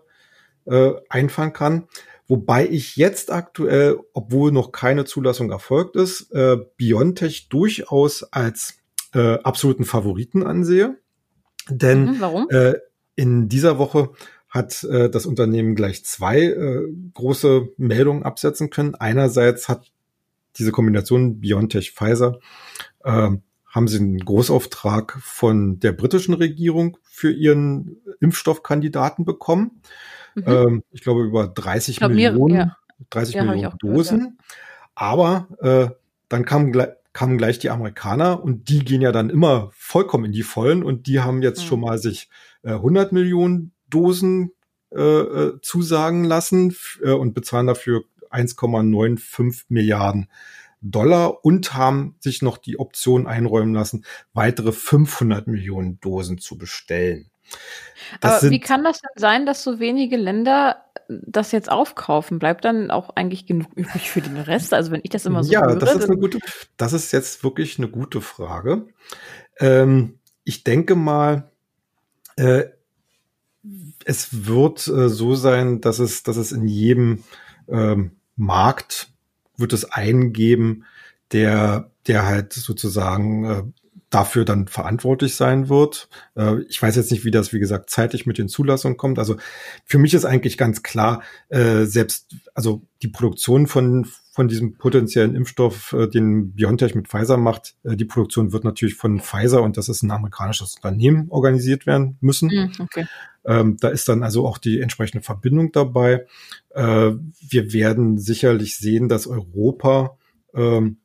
äh, 0.65 0.93
einfangen 1.07 1.53
kann. 1.53 1.87
Wobei 2.27 2.67
ich 2.67 2.95
jetzt 2.95 3.31
aktuell, 3.31 3.99
obwohl 4.13 4.51
noch 4.51 4.71
keine 4.71 5.05
Zulassung 5.05 5.51
erfolgt 5.51 5.95
ist, 5.95 6.31
äh, 6.31 6.57
Biontech 6.75 7.49
durchaus 7.49 8.23
als 8.23 8.79
äh, 9.13 9.35
absoluten 9.43 9.85
Favoriten 9.85 10.43
ansehe. 10.43 10.97
Denn 11.69 12.05
mhm, 12.05 12.19
warum? 12.19 12.49
Äh, 12.49 12.73
in 13.19 13.49
dieser 13.49 13.77
Woche 13.77 14.11
hat 14.47 14.83
äh, 14.85 15.09
das 15.09 15.25
Unternehmen 15.25 15.75
gleich 15.75 16.05
zwei 16.05 16.41
äh, 16.41 16.87
große 17.13 17.67
Meldungen 17.75 18.23
absetzen 18.23 18.69
können. 18.69 18.95
Einerseits 18.95 19.67
hat 19.67 19.91
diese 20.55 20.71
Kombination 20.71 21.41
BioNTech 21.41 21.91
Pfizer 21.91 22.39
äh, 23.03 23.29
haben 23.65 23.87
sie 23.87 23.97
einen 23.97 24.19
Großauftrag 24.19 25.17
von 25.21 25.81
der 25.81 25.91
britischen 25.91 26.33
Regierung 26.33 26.97
für 27.03 27.31
ihren 27.31 27.97
Impfstoffkandidaten 28.21 29.25
bekommen. 29.25 29.81
Mhm. 30.35 30.43
Ähm, 30.47 30.83
ich 30.91 31.01
glaube 31.01 31.23
über 31.23 31.47
30 31.47 31.97
glaub, 31.97 32.11
Millionen, 32.11 32.55
ja. 32.55 32.77
30 33.09 33.35
ja, 33.35 33.43
Millionen 33.43 33.77
Dosen. 33.79 34.17
Gehört, 34.17 34.33
ja. 34.33 34.45
Aber 34.95 35.47
äh, 35.59 35.89
dann 36.29 36.45
kamen, 36.45 36.73
kamen 37.11 37.37
gleich 37.37 37.59
die 37.59 37.69
Amerikaner 37.69 38.41
und 38.41 38.69
die 38.69 38.79
gehen 38.79 39.01
ja 39.01 39.11
dann 39.11 39.29
immer 39.29 39.71
vollkommen 39.73 40.25
in 40.25 40.31
die 40.31 40.43
Vollen 40.43 40.83
und 40.83 41.05
die 41.05 41.19
haben 41.19 41.41
jetzt 41.41 41.63
mhm. 41.63 41.67
schon 41.67 41.79
mal 41.81 41.97
sich 41.99 42.29
100 42.63 43.11
äh, 43.11 43.15
Millionen 43.15 43.73
Dosen 43.89 44.51
äh, 44.91 45.01
äh, 45.01 45.61
zusagen 45.61 46.23
lassen 46.23 46.75
äh, 47.03 47.11
und 47.11 47.33
bezahlen 47.33 47.67
dafür 47.67 48.03
1,95 48.31 49.65
Milliarden 49.69 50.29
Dollar 50.81 51.43
und 51.43 51.73
haben 51.73 52.15
sich 52.19 52.41
noch 52.41 52.57
die 52.57 52.79
Option 52.79 53.27
einräumen 53.27 53.73
lassen, 53.73 54.05
weitere 54.33 54.71
500 54.71 55.47
Millionen 55.47 55.99
Dosen 55.99 56.37
zu 56.37 56.57
bestellen. 56.57 57.29
Das 58.21 58.31
Aber 58.31 58.39
sind, 58.41 58.51
wie 58.51 58.59
kann 58.59 58.83
das 58.83 59.01
denn 59.01 59.09
sein, 59.15 59.45
dass 59.45 59.63
so 59.63 59.79
wenige 59.79 60.17
Länder 60.17 60.85
das 61.07 61.51
jetzt 61.51 61.71
aufkaufen? 61.71 62.39
Bleibt 62.39 62.65
dann 62.65 62.91
auch 62.91 63.11
eigentlich 63.15 63.45
genug 63.45 63.71
übrig 63.75 64.09
für 64.09 64.21
den 64.21 64.37
Rest? 64.37 64.73
Also 64.73 64.91
wenn 64.91 65.01
ich 65.03 65.09
das 65.09 65.25
immer 65.25 65.43
so 65.43 65.51
Ja, 65.51 65.61
höre, 65.61 65.75
das 65.77 65.95
ist 65.95 66.09
eine 66.09 66.17
gute, 66.17 66.39
das 66.77 66.93
ist 66.93 67.11
jetzt 67.11 67.43
wirklich 67.43 67.77
eine 67.77 67.89
gute 67.89 68.21
Frage. 68.21 68.87
Ähm, 69.59 70.19
ich 70.43 70.63
denke 70.63 70.95
mal, 70.95 71.51
äh, 72.39 72.69
es 74.05 74.45
wird 74.47 74.87
äh, 74.87 75.09
so 75.09 75.35
sein, 75.35 75.81
dass 75.81 75.99
es, 75.99 76.23
dass 76.23 76.37
es 76.37 76.51
in 76.51 76.67
jedem 76.67 77.23
ähm, 77.67 78.11
Markt 78.35 79.11
wird 79.57 79.73
es 79.73 79.85
eingeben, 79.91 80.85
der, 81.31 81.91
der 82.07 82.25
halt 82.25 82.53
sozusagen 82.53 83.43
äh, 83.43 83.63
dafür 84.09 84.43
dann 84.43 84.67
verantwortlich 84.67 85.35
sein 85.35 85.69
wird. 85.69 86.09
Äh, 86.35 86.61
ich 86.63 86.81
weiß 86.81 86.95
jetzt 86.95 87.11
nicht, 87.11 87.25
wie 87.25 87.31
das, 87.31 87.53
wie 87.53 87.59
gesagt, 87.59 87.89
zeitlich 87.89 88.25
mit 88.25 88.37
den 88.37 88.47
Zulassungen 88.47 88.97
kommt. 88.97 89.19
Also 89.19 89.35
für 89.85 89.99
mich 89.99 90.13
ist 90.13 90.25
eigentlich 90.25 90.57
ganz 90.57 90.81
klar, 90.81 91.21
äh, 91.49 91.85
selbst, 91.85 92.35
also 92.55 92.81
die 93.03 93.07
Produktion 93.07 93.67
von, 93.67 94.07
von 94.31 94.47
diesem 94.47 94.77
potenziellen 94.77 95.35
Impfstoff, 95.35 95.93
äh, 95.93 96.07
den 96.07 96.53
BioNTech 96.53 96.95
mit 96.95 97.07
Pfizer 97.07 97.37
macht, 97.37 97.75
die 97.83 98.05
Produktion 98.05 98.51
wird 98.51 98.63
natürlich 98.63 98.95
von 98.95 99.19
Pfizer 99.19 99.61
und 99.61 99.77
das 99.77 99.89
ist 99.89 100.01
ein 100.01 100.11
amerikanisches 100.11 100.75
Unternehmen 100.75 101.27
organisiert 101.29 101.85
werden 101.85 102.17
müssen. 102.19 102.49
Hm, 102.49 102.71
okay. 102.79 103.05
Ähm, 103.45 103.77
da 103.79 103.89
ist 103.89 104.09
dann 104.09 104.23
also 104.23 104.45
auch 104.47 104.57
die 104.57 104.79
entsprechende 104.81 105.23
Verbindung 105.23 105.71
dabei. 105.71 106.25
wir 106.71 107.73
werden 107.73 108.19
sicherlich 108.19 108.77
sehen, 108.77 109.09
dass 109.09 109.25
Europa 109.25 110.17
ähm, 110.53 110.97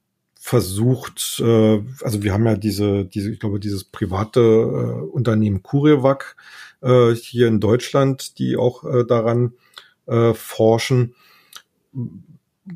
versucht, 0.45 1.41
äh, 1.43 1.83
also 2.03 2.23
wir 2.23 2.35
haben 2.35 2.45
ja 2.45 2.55
diese, 2.55 3.07
diese, 3.07 3.31
ich 3.31 3.41
glaube, 3.41 3.59
dieses 3.59 3.83
private 3.83 4.41
äh, 4.41 5.11
Unternehmen 5.11 5.63
Curevac 5.63 6.37
äh, 6.83 7.13
hier 7.15 7.49
in 7.49 7.61
Deutschland, 7.61 8.39
die 8.39 8.59
auch 8.59 8.85
äh, 8.85 9.07
daran 9.07 9.55
äh, 10.05 10.35
forschen. 10.35 11.15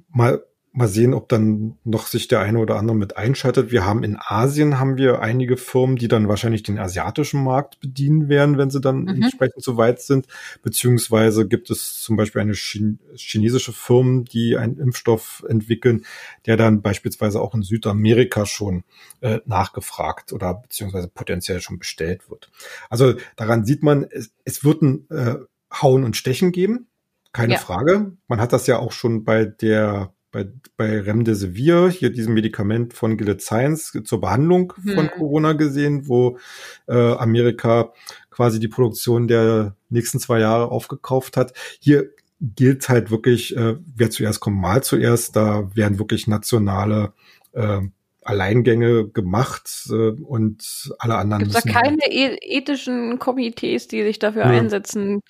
Mal 0.08 0.42
Mal 0.78 0.86
sehen, 0.86 1.12
ob 1.12 1.28
dann 1.28 1.76
noch 1.82 2.06
sich 2.06 2.28
der 2.28 2.38
eine 2.38 2.60
oder 2.60 2.76
andere 2.76 2.96
mit 2.96 3.16
einschaltet. 3.16 3.72
Wir 3.72 3.84
haben 3.84 4.04
in 4.04 4.16
Asien 4.16 4.78
haben 4.78 4.96
wir 4.96 5.20
einige 5.20 5.56
Firmen, 5.56 5.96
die 5.96 6.06
dann 6.06 6.28
wahrscheinlich 6.28 6.62
den 6.62 6.78
asiatischen 6.78 7.42
Markt 7.42 7.80
bedienen 7.80 8.28
werden, 8.28 8.58
wenn 8.58 8.70
sie 8.70 8.80
dann 8.80 9.00
mhm. 9.00 9.08
entsprechend 9.08 9.64
so 9.64 9.76
weit 9.76 10.00
sind. 10.00 10.28
Beziehungsweise 10.62 11.48
gibt 11.48 11.68
es 11.70 12.00
zum 12.00 12.16
Beispiel 12.16 12.42
eine 12.42 12.52
chinesische 12.52 13.72
Firma, 13.72 14.22
die 14.22 14.56
einen 14.56 14.78
Impfstoff 14.78 15.44
entwickeln, 15.48 16.04
der 16.46 16.56
dann 16.56 16.80
beispielsweise 16.80 17.40
auch 17.40 17.54
in 17.54 17.62
Südamerika 17.62 18.46
schon 18.46 18.84
äh, 19.20 19.40
nachgefragt 19.46 20.32
oder 20.32 20.54
beziehungsweise 20.54 21.08
potenziell 21.08 21.60
schon 21.60 21.80
bestellt 21.80 22.30
wird. 22.30 22.52
Also 22.88 23.14
daran 23.34 23.64
sieht 23.64 23.82
man, 23.82 24.06
es, 24.08 24.30
es 24.44 24.62
wird 24.62 24.82
ein 24.82 25.10
äh, 25.10 25.34
Hauen 25.72 26.04
und 26.04 26.16
Stechen 26.16 26.52
geben. 26.52 26.86
Keine 27.32 27.54
ja. 27.54 27.58
Frage. 27.58 28.12
Man 28.28 28.40
hat 28.40 28.52
das 28.52 28.68
ja 28.68 28.78
auch 28.78 28.92
schon 28.92 29.24
bei 29.24 29.44
der 29.44 30.12
bei, 30.30 30.46
bei 30.76 31.00
Remdesivir, 31.00 31.88
hier 31.88 32.10
diesem 32.10 32.34
Medikament 32.34 32.94
von 32.94 33.16
Gilead 33.16 33.40
Science 33.40 33.98
zur 34.04 34.20
Behandlung 34.20 34.74
hm. 34.82 34.94
von 34.94 35.10
Corona 35.10 35.52
gesehen, 35.54 36.06
wo 36.08 36.38
äh, 36.86 36.94
Amerika 36.94 37.92
quasi 38.30 38.60
die 38.60 38.68
Produktion 38.68 39.26
der 39.26 39.74
nächsten 39.88 40.20
zwei 40.20 40.40
Jahre 40.40 40.70
aufgekauft 40.70 41.36
hat. 41.36 41.54
Hier 41.80 42.10
gilt 42.40 42.88
halt 42.88 43.10
wirklich, 43.10 43.56
äh, 43.56 43.76
wer 43.96 44.10
zuerst 44.10 44.40
kommt, 44.40 44.58
mal 44.58 44.82
zuerst. 44.82 45.34
Da 45.34 45.70
werden 45.74 45.98
wirklich 45.98 46.26
nationale 46.26 47.12
äh, 47.52 47.80
Alleingänge 48.22 49.08
gemacht 49.08 49.88
äh, 49.90 50.10
und 50.10 50.92
alle 50.98 51.16
anderen. 51.16 51.44
Gibt 51.44 51.56
es 51.56 51.64
da 51.64 51.70
keine 51.70 51.96
e 52.10 52.36
ethischen 52.42 53.18
Komitees, 53.18 53.88
die 53.88 54.02
sich 54.02 54.18
dafür 54.18 54.42
ja. 54.42 54.50
einsetzen? 54.50 55.20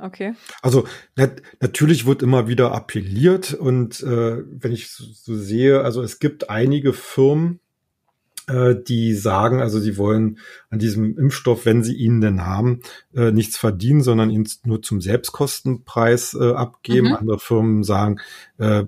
Okay. 0.00 0.34
Also 0.62 0.86
nat 1.16 1.42
natürlich 1.60 2.06
wird 2.06 2.22
immer 2.22 2.48
wieder 2.48 2.72
appelliert 2.72 3.54
und 3.54 4.00
äh, 4.02 4.42
wenn 4.44 4.72
ich 4.72 4.90
so, 4.90 5.04
so, 5.04 5.36
sehe, 5.36 5.82
also 5.82 6.02
es 6.02 6.18
gibt 6.18 6.50
einige 6.50 6.92
Firmen, 6.92 7.60
äh, 8.48 8.74
die 8.74 9.14
sagen, 9.14 9.60
also 9.60 9.78
sie 9.78 9.96
wollen 9.98 10.38
an 10.70 10.78
diesem 10.78 11.16
Impfstoff, 11.16 11.66
wenn 11.66 11.84
sie 11.84 11.94
ihn 11.94 12.20
denn 12.20 12.44
haben, 12.44 12.80
äh, 13.14 13.32
nichts 13.32 13.56
verdienen, 13.56 14.02
sondern 14.02 14.30
ihn 14.30 14.48
nur 14.64 14.82
zum 14.82 15.00
Selbstkostenpreis 15.00 16.34
äh, 16.34 16.52
abgeben. 16.52 17.08
Mhm. 17.08 17.16
Andere 17.16 17.38
Firmen 17.38 17.84
sagen, 17.84 18.18
äh, 18.58 18.84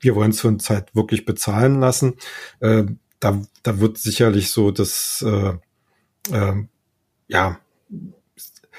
wir 0.00 0.14
wollen 0.14 0.30
es 0.30 0.40
für 0.40 0.48
eine 0.48 0.58
Zeit 0.58 0.94
wirklich 0.94 1.24
bezahlen 1.24 1.80
lassen. 1.80 2.14
Äh, 2.60 2.84
da, 3.20 3.42
da 3.62 3.80
wird 3.80 3.98
sicherlich 3.98 4.50
so 4.50 4.70
das, 4.70 5.24
äh, 5.26 5.54
äh, 6.30 6.64
ja, 7.26 7.58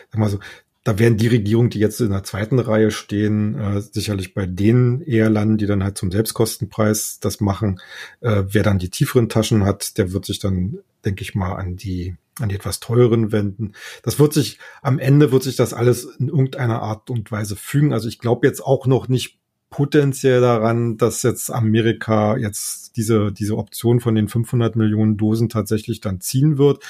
sag 0.09 0.19
mal 0.19 0.29
so, 0.29 0.39
da 0.85 0.99
werden 0.99 1.17
die 1.17 1.27
Regierungen, 1.27 1.71
die 1.71 1.79
jetzt 1.79 1.99
in 1.99 2.11
der 2.11 2.23
zweiten 2.23 2.59
Reihe 2.59 2.91
stehen, 2.91 3.55
äh, 3.55 3.81
sicherlich 3.81 4.35
bei 4.35 4.45
denen 4.45 5.01
eher 5.01 5.31
landen, 5.31 5.57
die 5.57 5.65
dann 5.65 5.83
halt 5.83 5.97
zum 5.97 6.11
Selbstkostenpreis 6.11 7.19
das 7.19 7.41
machen. 7.41 7.81
Äh, 8.21 8.43
wer 8.49 8.61
dann 8.61 8.77
die 8.77 8.91
tieferen 8.91 9.27
Taschen 9.27 9.65
hat, 9.65 9.97
der 9.97 10.13
wird 10.13 10.25
sich 10.25 10.37
dann, 10.37 10.77
denke 11.03 11.23
ich 11.23 11.33
mal, 11.33 11.53
an 11.53 11.75
die 11.75 12.15
an 12.39 12.49
die 12.49 12.55
etwas 12.55 12.81
teuren 12.81 13.31
wenden. 13.31 13.71
Das 14.03 14.19
wird 14.19 14.33
sich, 14.33 14.59
am 14.81 14.99
Ende 14.99 15.31
wird 15.31 15.43
sich 15.43 15.55
das 15.55 15.73
alles 15.73 16.03
in 16.19 16.27
irgendeiner 16.27 16.81
Art 16.81 17.09
und 17.09 17.31
Weise 17.31 17.55
fügen. 17.55 17.93
Also 17.93 18.09
ich 18.09 18.19
glaube 18.19 18.45
jetzt 18.45 18.59
auch 18.59 18.87
noch 18.87 19.07
nicht 19.07 19.39
potenziell 19.69 20.41
daran, 20.41 20.97
dass 20.97 21.23
jetzt 21.23 21.49
Amerika 21.49 22.35
jetzt 22.35 22.97
diese, 22.97 23.31
diese 23.31 23.57
Option 23.57 24.01
von 24.01 24.15
den 24.15 24.27
500 24.27 24.75
Millionen 24.75 25.15
Dosen 25.15 25.47
tatsächlich 25.47 26.01
dann 26.01 26.19
ziehen 26.19 26.57
wird. 26.57 26.83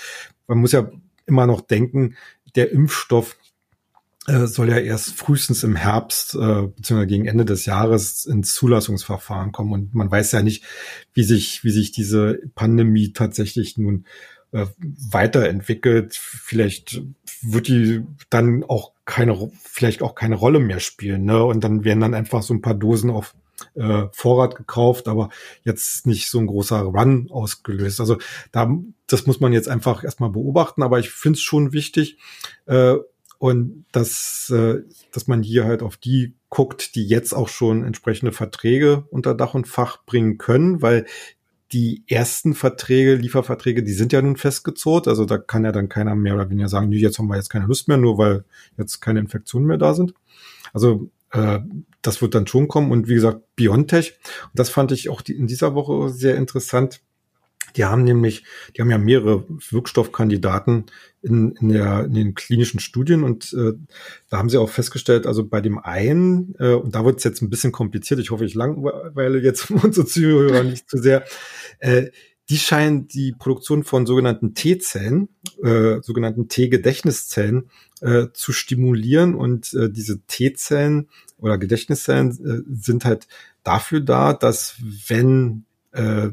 Man 0.47 0.57
muss 0.57 0.71
ja 0.71 0.89
immer 1.27 1.45
noch 1.45 1.61
denken, 1.61 2.15
der 2.55 2.71
Impfstoff 2.71 3.37
äh, 4.27 4.47
soll 4.47 4.69
ja 4.69 4.77
erst 4.77 5.11
frühestens 5.11 5.63
im 5.63 5.75
Herbst 5.75 6.35
äh, 6.35 6.67
bzw. 6.67 7.05
gegen 7.05 7.25
Ende 7.25 7.45
des 7.45 7.65
Jahres 7.65 8.25
ins 8.25 8.55
Zulassungsverfahren 8.55 9.51
kommen 9.51 9.73
und 9.73 9.93
man 9.93 10.09
weiß 10.09 10.31
ja 10.31 10.41
nicht, 10.41 10.63
wie 11.13 11.23
sich 11.23 11.63
wie 11.63 11.71
sich 11.71 11.91
diese 11.91 12.39
Pandemie 12.55 13.13
tatsächlich 13.13 13.77
nun 13.77 14.05
äh, 14.51 14.65
weiterentwickelt. 14.79 16.15
Vielleicht 16.15 17.01
wird 17.41 17.67
die 17.67 18.03
dann 18.29 18.63
auch 18.63 18.93
keine 19.05 19.51
vielleicht 19.63 20.01
auch 20.01 20.15
keine 20.15 20.35
Rolle 20.35 20.59
mehr 20.59 20.79
spielen, 20.79 21.25
ne? 21.25 21.43
Und 21.43 21.63
dann 21.63 21.83
werden 21.83 21.99
dann 21.99 22.13
einfach 22.13 22.41
so 22.41 22.53
ein 22.53 22.61
paar 22.61 22.73
Dosen 22.73 23.11
auf 23.11 23.35
äh, 23.75 24.07
Vorrat 24.11 24.55
gekauft, 24.55 25.07
aber 25.07 25.29
jetzt 25.63 26.07
nicht 26.07 26.29
so 26.29 26.39
ein 26.39 26.47
großer 26.47 26.79
Run 26.79 27.29
ausgelöst. 27.31 27.99
Also 27.99 28.17
da, 28.51 28.75
das 29.07 29.27
muss 29.27 29.39
man 29.39 29.53
jetzt 29.53 29.69
einfach 29.69 30.03
erstmal 30.03 30.29
beobachten, 30.29 30.83
aber 30.83 30.99
ich 30.99 31.09
finde 31.09 31.37
es 31.37 31.43
schon 31.43 31.73
wichtig, 31.73 32.17
äh, 32.65 32.95
und 33.45 33.85
dass, 33.91 34.49
äh, 34.49 34.81
dass 35.11 35.27
man 35.27 35.43
hier 35.43 35.65
halt 35.65 35.83
auf 35.83 35.97
die 35.97 36.33
guckt, 36.49 36.95
die 36.95 37.05
jetzt 37.05 37.31
auch 37.31 37.47
schon 37.47 37.83
entsprechende 37.83 38.31
Verträge 38.31 39.05
unter 39.11 39.35
Dach 39.35 39.53
und 39.53 39.67
Fach 39.67 40.03
bringen 40.03 40.39
können, 40.39 40.81
weil 40.81 41.05
die 41.71 42.03
ersten 42.07 42.55
Verträge, 42.55 43.13
Lieferverträge, 43.13 43.83
die 43.83 43.93
sind 43.93 44.13
ja 44.13 44.21
nun 44.23 44.35
festgezurrt. 44.35 45.07
Also 45.07 45.25
da 45.25 45.37
kann 45.37 45.63
ja 45.63 45.71
dann 45.71 45.89
keiner 45.89 46.15
mehr 46.15 46.33
oder 46.33 46.49
weniger 46.49 46.69
sagen, 46.69 46.89
nee, 46.89 46.97
jetzt 46.97 47.19
haben 47.19 47.27
wir 47.27 47.35
jetzt 47.35 47.51
keine 47.51 47.67
Lust 47.67 47.87
mehr, 47.87 47.97
nur 47.97 48.17
weil 48.17 48.45
jetzt 48.79 48.99
keine 48.99 49.19
Infektionen 49.19 49.67
mehr 49.67 49.77
da 49.77 49.93
sind. 49.93 50.15
Also 50.73 51.11
äh, 51.29 51.59
das 52.01 52.23
wird 52.23 52.33
dann 52.33 52.47
schon 52.47 52.67
kommen. 52.67 52.91
Und 52.91 53.07
wie 53.07 53.13
gesagt, 53.13 53.43
Biontech, 53.55 54.17
das 54.55 54.71
fand 54.71 54.91
ich 54.91 55.09
auch 55.09 55.21
die, 55.21 55.33
in 55.33 55.45
dieser 55.45 55.75
Woche 55.75 56.09
sehr 56.09 56.35
interessant. 56.35 57.01
Die 57.75 57.85
haben 57.85 58.03
nämlich, 58.03 58.43
die 58.75 58.81
haben 58.81 58.89
ja 58.89 58.97
mehrere 58.97 59.45
Wirkstoffkandidaten 59.69 60.85
in, 61.21 61.53
in, 61.59 61.69
der, 61.69 62.05
in 62.05 62.13
den 62.13 62.35
klinischen 62.35 62.79
Studien 62.79 63.23
und 63.23 63.53
äh, 63.53 63.73
da 64.29 64.37
haben 64.37 64.49
sie 64.49 64.57
auch 64.57 64.69
festgestellt, 64.69 65.25
also 65.25 65.45
bei 65.45 65.61
dem 65.61 65.79
einen, 65.79 66.55
äh, 66.59 66.73
und 66.73 66.95
da 66.95 67.03
wird 67.03 67.17
es 67.17 67.23
jetzt 67.23 67.41
ein 67.41 67.49
bisschen 67.49 67.71
kompliziert, 67.71 68.19
ich 68.19 68.31
hoffe, 68.31 68.45
ich 68.45 68.53
langweile 68.53 69.39
jetzt 69.39 69.71
unsere 69.83 70.05
Zuhörer 70.05 70.63
nicht 70.63 70.89
zu 70.89 70.97
sehr, 70.97 71.25
äh, 71.79 72.11
die 72.49 72.57
scheinen 72.59 73.07
die 73.07 73.33
Produktion 73.37 73.83
von 73.83 74.05
sogenannten 74.05 74.53
T-Zellen, 74.53 75.29
äh, 75.63 75.99
sogenannten 76.01 76.47
T-Gedächtniszellen 76.47 77.71
äh, 78.01 78.27
zu 78.33 78.53
stimulieren 78.53 79.33
und 79.33 79.73
äh, 79.73 79.89
diese 79.89 80.21
T-Zellen 80.27 81.09
oder 81.39 81.57
Gedächtniszellen 81.57 82.29
äh, 82.31 82.75
sind 82.79 83.03
halt 83.03 83.27
dafür 83.63 84.01
da, 84.01 84.33
dass 84.33 84.75
wenn 85.07 85.65
äh, 85.91 86.29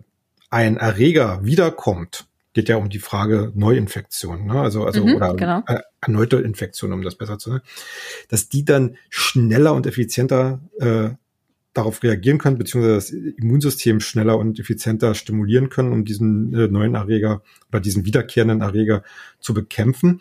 ein 0.53 0.77
Erreger 0.77 1.45
wiederkommt, 1.45 2.27
geht 2.53 2.69
ja 2.69 2.77
um 2.77 2.91
die 2.91 2.99
Frage 2.99 3.51
Neuinfektion, 3.55 4.47
ne? 4.47 4.61
also 4.61 4.85
also 4.85 5.05
mhm, 5.05 5.15
oder 5.15 5.35
genau. 5.35 5.63
äh, 5.67 5.81
erneute 6.03 6.37
Infektion, 6.37 6.93
um 6.93 7.01
das 7.03 7.17
besser 7.17 7.39
zu 7.39 7.51
sagen, 7.51 7.65
dass 8.29 8.51
die 8.51 8.65
dann 8.65 8.97
schneller 9.09 9.73
und 9.73 9.87
effizienter 9.87 10.61
äh, 10.79 11.11
darauf 11.73 12.03
reagieren 12.03 12.37
können, 12.37 12.59
beziehungsweise 12.59 12.95
das 12.95 13.11
Immunsystem 13.11 14.01
schneller 14.01 14.37
und 14.37 14.61
effizienter 14.61 15.15
stimulieren 15.15 15.71
können, 15.71 15.93
um 15.93 16.05
diesen 16.05 16.53
äh, 16.53 16.69
neuen 16.69 16.97
Erreger 16.97 17.43
oder 17.71 17.81
diesen 17.81 18.05
wiederkehrenden 18.05 18.61
Erreger 18.61 19.03
zu 19.41 19.55
bekämpfen. 19.55 20.19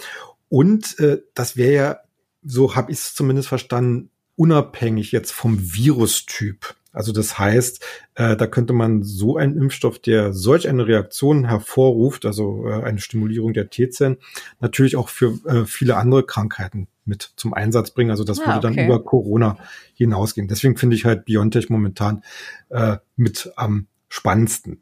Und 0.48 0.98
äh, 1.00 1.22
das 1.34 1.58
wäre 1.58 1.74
ja, 1.74 2.00
so 2.42 2.78
habe 2.78 2.94
ich 2.94 3.00
es 3.00 3.14
zumindest 3.14 3.50
verstanden, 3.50 4.12
unabhängig 4.38 5.12
jetzt 5.12 5.32
vom 5.32 5.60
Virustyp. 5.60 6.76
Also 6.92 7.12
das 7.12 7.40
heißt, 7.40 7.84
äh, 8.16 8.36
da 8.36 8.48
könnte 8.48 8.74
man 8.74 9.04
so 9.04 9.38
einen 9.38 9.58
Impfstoff, 9.58 10.00
der 10.00 10.34
solch 10.34 10.68
eine 10.68 10.88
Reaktion 10.88 11.46
hervorruft, 11.46 12.26
also 12.26 12.68
äh, 12.68 12.84
eine 12.84 13.00
Stimulierung 13.00 13.54
der 13.54 13.70
T-Zellen, 13.70 14.18
natürlich 14.60 14.96
auch 14.96 15.10
für 15.10 15.40
äh, 15.46 15.66
viele 15.66 15.98
andere 15.98 16.26
Krankheiten 16.26 16.88
mit 17.06 17.34
zum 17.36 17.54
Einsatz 17.54 17.92
bringen. 17.92 18.12
Also 18.12 18.24
das 18.24 18.40
ah, 18.40 18.46
würde 18.48 18.68
okay. 18.68 18.76
dann 18.76 18.86
über 18.86 19.04
Corona 19.04 19.58
hinausgehen. 19.94 20.48
Deswegen 20.48 20.78
finde 20.78 20.96
ich 20.96 21.06
halt 21.06 21.26
BioNTech 21.26 21.70
momentan 21.70 22.24
äh, 22.70 22.98
mit 23.16 23.52
am 23.56 23.88
spannendsten. 24.10 24.82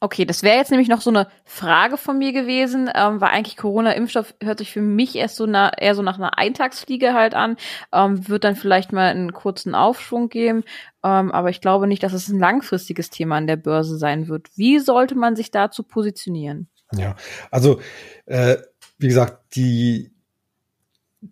Okay, 0.00 0.24
das 0.24 0.42
wäre 0.42 0.56
jetzt 0.56 0.70
nämlich 0.70 0.88
noch 0.88 1.00
so 1.00 1.10
eine 1.10 1.28
Frage 1.44 1.96
von 1.96 2.18
mir 2.18 2.32
gewesen, 2.32 2.90
ähm, 2.94 3.20
weil 3.20 3.30
eigentlich 3.30 3.56
Corona-Impfstoff 3.56 4.34
hört 4.42 4.58
sich 4.58 4.72
für 4.72 4.82
mich 4.82 5.16
erst 5.16 5.36
so 5.36 5.46
na, 5.46 5.72
eher 5.76 5.94
so 5.94 6.02
nach 6.02 6.18
einer 6.18 6.38
Eintagsfliege 6.38 7.14
halt 7.14 7.34
an, 7.34 7.56
ähm, 7.92 8.28
wird 8.28 8.44
dann 8.44 8.56
vielleicht 8.56 8.92
mal 8.92 9.08
einen 9.08 9.32
kurzen 9.32 9.74
Aufschwung 9.74 10.28
geben, 10.28 10.64
ähm, 11.02 11.32
aber 11.32 11.50
ich 11.50 11.60
glaube 11.60 11.86
nicht, 11.86 12.02
dass 12.02 12.12
es 12.12 12.28
ein 12.28 12.38
langfristiges 12.38 13.10
Thema 13.10 13.36
an 13.36 13.46
der 13.46 13.56
Börse 13.56 13.98
sein 13.98 14.28
wird. 14.28 14.48
Wie 14.56 14.78
sollte 14.78 15.14
man 15.14 15.36
sich 15.36 15.50
dazu 15.50 15.82
positionieren? 15.82 16.68
Ja, 16.92 17.16
also 17.50 17.80
äh, 18.26 18.56
wie 18.98 19.08
gesagt, 19.08 19.56
die 19.56 20.14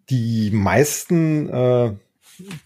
die 0.09 0.51
meisten 0.51 1.49
äh, 1.49 1.95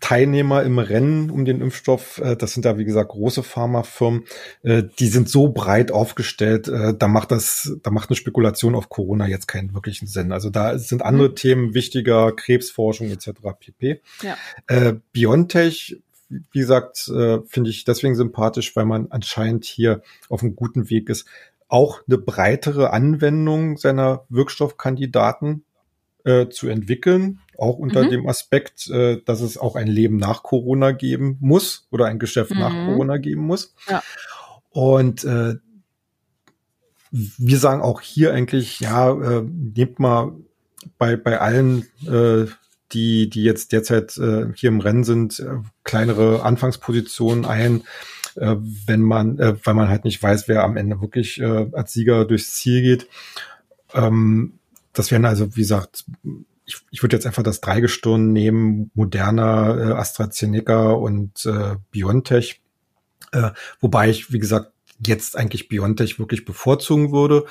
Teilnehmer 0.00 0.62
im 0.62 0.78
Rennen 0.78 1.30
um 1.30 1.44
den 1.44 1.60
Impfstoff, 1.60 2.18
äh, 2.18 2.36
das 2.36 2.54
sind 2.54 2.64
da 2.64 2.78
wie 2.78 2.84
gesagt 2.84 3.10
große 3.10 3.42
Pharmafirmen, 3.42 4.24
äh, 4.62 4.82
die 4.98 5.08
sind 5.08 5.28
so 5.28 5.48
breit 5.48 5.90
aufgestellt, 5.90 6.68
äh, 6.68 6.94
da 6.96 7.08
macht 7.08 7.30
das, 7.30 7.76
da 7.82 7.90
macht 7.90 8.10
eine 8.10 8.16
Spekulation 8.16 8.74
auf 8.74 8.88
Corona 8.88 9.26
jetzt 9.26 9.48
keinen 9.48 9.74
wirklichen 9.74 10.06
Sinn. 10.06 10.32
Also 10.32 10.50
da 10.50 10.78
sind 10.78 11.02
andere 11.02 11.30
mhm. 11.30 11.34
Themen 11.34 11.74
wichtiger, 11.74 12.32
Krebsforschung 12.32 13.10
etc. 13.10 13.30
pp. 13.58 14.00
Ja. 14.22 14.36
Äh, 14.66 14.94
BioNTech 15.12 16.00
wie 16.28 16.58
gesagt, 16.58 17.08
äh, 17.08 17.38
finde 17.46 17.70
ich 17.70 17.84
deswegen 17.84 18.16
sympathisch, 18.16 18.74
weil 18.74 18.84
man 18.84 19.06
anscheinend 19.10 19.64
hier 19.64 20.02
auf 20.28 20.42
einem 20.42 20.56
guten 20.56 20.90
Weg 20.90 21.08
ist, 21.08 21.26
auch 21.68 22.00
eine 22.06 22.18
breitere 22.18 22.90
Anwendung 22.90 23.76
seiner 23.76 24.24
Wirkstoffkandidaten 24.28 25.64
äh, 26.24 26.48
zu 26.48 26.68
entwickeln, 26.68 27.40
auch 27.58 27.78
unter 27.78 28.04
mhm. 28.04 28.10
dem 28.10 28.28
Aspekt, 28.28 28.88
äh, 28.90 29.20
dass 29.24 29.40
es 29.40 29.58
auch 29.58 29.76
ein 29.76 29.86
Leben 29.86 30.16
nach 30.16 30.42
Corona 30.42 30.92
geben 30.92 31.36
muss 31.40 31.86
oder 31.90 32.06
ein 32.06 32.18
Geschäft 32.18 32.52
mhm. 32.52 32.60
nach 32.60 32.72
Corona 32.72 33.16
geben 33.18 33.42
muss. 33.46 33.74
Ja. 33.88 34.02
Und 34.70 35.24
äh, 35.24 35.54
wir 37.10 37.58
sagen 37.58 37.82
auch 37.82 38.00
hier 38.00 38.32
eigentlich, 38.32 38.80
ja, 38.80 39.10
äh, 39.10 39.42
nehmt 39.42 39.98
mal 39.98 40.32
bei, 40.98 41.16
bei 41.16 41.40
allen, 41.40 41.86
äh, 42.06 42.46
die, 42.92 43.28
die 43.28 43.42
jetzt 43.42 43.72
derzeit 43.72 44.16
äh, 44.18 44.46
hier 44.54 44.68
im 44.68 44.80
Rennen 44.80 45.04
sind, 45.04 45.40
äh, 45.40 45.56
kleinere 45.84 46.42
Anfangspositionen 46.42 47.44
ein, 47.44 47.82
äh, 48.36 48.56
wenn 48.58 49.02
man, 49.02 49.38
äh, 49.38 49.56
weil 49.64 49.74
man 49.74 49.88
halt 49.88 50.04
nicht 50.04 50.22
weiß, 50.22 50.48
wer 50.48 50.62
am 50.62 50.76
Ende 50.76 51.00
wirklich 51.00 51.40
äh, 51.40 51.68
als 51.72 51.92
Sieger 51.92 52.24
durchs 52.24 52.54
Ziel 52.54 52.82
geht. 52.82 53.08
Ähm, 53.94 54.58
das 54.92 55.10
wären 55.10 55.24
also, 55.24 55.56
wie 55.56 55.60
gesagt, 55.60 56.04
ich, 56.66 56.80
ich 56.90 57.02
würde 57.02 57.16
jetzt 57.16 57.26
einfach 57.26 57.42
das 57.42 57.60
Dreigestirn 57.60 58.32
nehmen, 58.32 58.90
Moderna, 58.94 59.78
äh, 59.78 59.92
AstraZeneca 59.92 60.90
und 60.90 61.46
äh, 61.46 61.76
BioNTech. 61.90 62.60
Äh, 63.32 63.50
wobei 63.80 64.10
ich, 64.10 64.32
wie 64.32 64.38
gesagt, 64.38 64.72
jetzt 64.98 65.36
eigentlich 65.36 65.68
BioNTech 65.68 66.18
wirklich 66.18 66.44
bevorzugen 66.44 67.12
würde. 67.12 67.46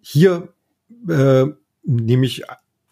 Hier 0.00 0.52
äh, 1.08 1.46
nehme 1.82 2.26
ich, 2.26 2.44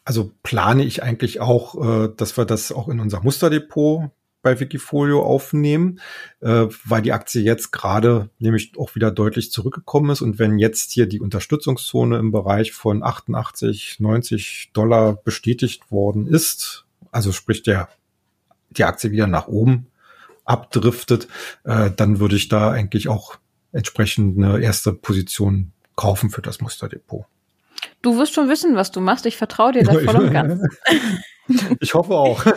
also 0.04 0.32
plane 0.42 0.84
ich 0.84 1.02
eigentlich 1.02 1.40
auch, 1.40 2.04
äh, 2.04 2.08
dass 2.16 2.36
wir 2.36 2.44
das 2.44 2.72
auch 2.72 2.88
in 2.88 3.00
unser 3.00 3.22
Musterdepot 3.22 4.10
bei 4.42 4.60
Wikifolio 4.60 5.22
aufnehmen, 5.22 6.00
äh, 6.40 6.66
weil 6.84 7.02
die 7.02 7.12
Aktie 7.12 7.42
jetzt 7.42 7.72
gerade 7.72 8.30
nämlich 8.38 8.72
auch 8.78 8.94
wieder 8.94 9.10
deutlich 9.10 9.50
zurückgekommen 9.50 10.10
ist. 10.10 10.22
Und 10.22 10.38
wenn 10.38 10.58
jetzt 10.58 10.92
hier 10.92 11.06
die 11.06 11.20
Unterstützungszone 11.20 12.18
im 12.18 12.30
Bereich 12.30 12.72
von 12.72 13.02
88, 13.02 13.96
90 13.98 14.70
Dollar 14.72 15.14
bestätigt 15.14 15.90
worden 15.90 16.26
ist, 16.26 16.86
also 17.10 17.32
sprich 17.32 17.62
der, 17.62 17.88
die 18.70 18.84
Aktie 18.84 19.10
wieder 19.10 19.26
nach 19.26 19.48
oben 19.48 19.86
abdriftet, 20.44 21.28
äh, 21.64 21.90
dann 21.90 22.20
würde 22.20 22.36
ich 22.36 22.48
da 22.48 22.70
eigentlich 22.70 23.08
auch 23.08 23.36
entsprechend 23.72 24.38
eine 24.38 24.60
erste 24.60 24.92
Position 24.92 25.72
kaufen 25.96 26.30
für 26.30 26.42
das 26.42 26.60
Musterdepot. 26.60 27.26
Du 28.02 28.16
wirst 28.16 28.34
schon 28.34 28.48
wissen, 28.48 28.76
was 28.76 28.92
du 28.92 29.00
machst. 29.00 29.26
Ich 29.26 29.36
vertraue 29.36 29.72
dir 29.72 29.84
da 29.84 29.92
voll 30.04 30.16
und 30.16 30.32
ganz. 30.32 30.62
Ich 31.80 31.94
hoffe 31.94 32.14
auch. 32.14 32.44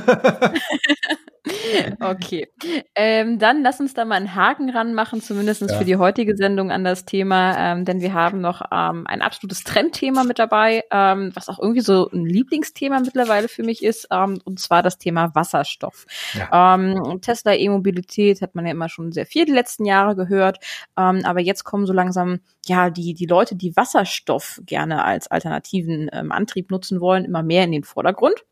Okay. 1.99 2.47
Ähm, 2.95 3.39
dann 3.39 3.63
lass 3.63 3.79
uns 3.79 3.93
da 3.93 4.05
mal 4.05 4.15
einen 4.15 4.35
Haken 4.35 4.69
ranmachen, 4.69 5.21
zumindest 5.21 5.61
ja. 5.61 5.77
für 5.77 5.85
die 5.85 5.95
heutige 5.95 6.35
Sendung 6.35 6.71
an 6.71 6.83
das 6.83 7.05
Thema, 7.05 7.57
ähm, 7.57 7.85
denn 7.85 8.01
wir 8.01 8.13
haben 8.13 8.41
noch 8.41 8.61
ähm, 8.71 9.07
ein 9.07 9.21
absolutes 9.21 9.63
Trendthema 9.63 10.23
mit 10.23 10.37
dabei, 10.37 10.83
ähm, 10.91 11.31
was 11.33 11.49
auch 11.49 11.57
irgendwie 11.59 11.81
so 11.81 12.09
ein 12.11 12.25
Lieblingsthema 12.25 12.99
mittlerweile 12.99 13.47
für 13.47 13.63
mich 13.63 13.83
ist, 13.83 14.07
ähm, 14.11 14.39
und 14.43 14.59
zwar 14.59 14.83
das 14.83 14.97
Thema 14.97 15.33
Wasserstoff. 15.33 16.05
Ja. 16.33 16.75
Ähm, 16.75 17.19
Tesla 17.21 17.55
E-Mobilität 17.55 18.41
hat 18.41 18.53
man 18.53 18.65
ja 18.65 18.71
immer 18.71 18.89
schon 18.89 19.11
sehr 19.11 19.25
viel 19.25 19.45
die 19.45 19.51
letzten 19.51 19.85
Jahre 19.85 20.15
gehört, 20.15 20.59
aber 20.95 21.39
jetzt 21.39 21.63
kommen 21.63 21.85
so 21.85 21.93
langsam 21.93 22.39
ja 22.65 22.89
die 22.89 23.13
die 23.13 23.25
Leute, 23.25 23.55
die 23.55 23.75
Wasserstoff 23.75 24.61
gerne 24.65 25.03
als 25.03 25.29
alternativen 25.29 26.09
Antrieb 26.09 26.69
nutzen 26.69 27.01
wollen, 27.01 27.25
immer 27.25 27.43
mehr 27.43 27.63
in 27.63 27.71
den 27.71 27.83
Vordergrund. 27.83 28.45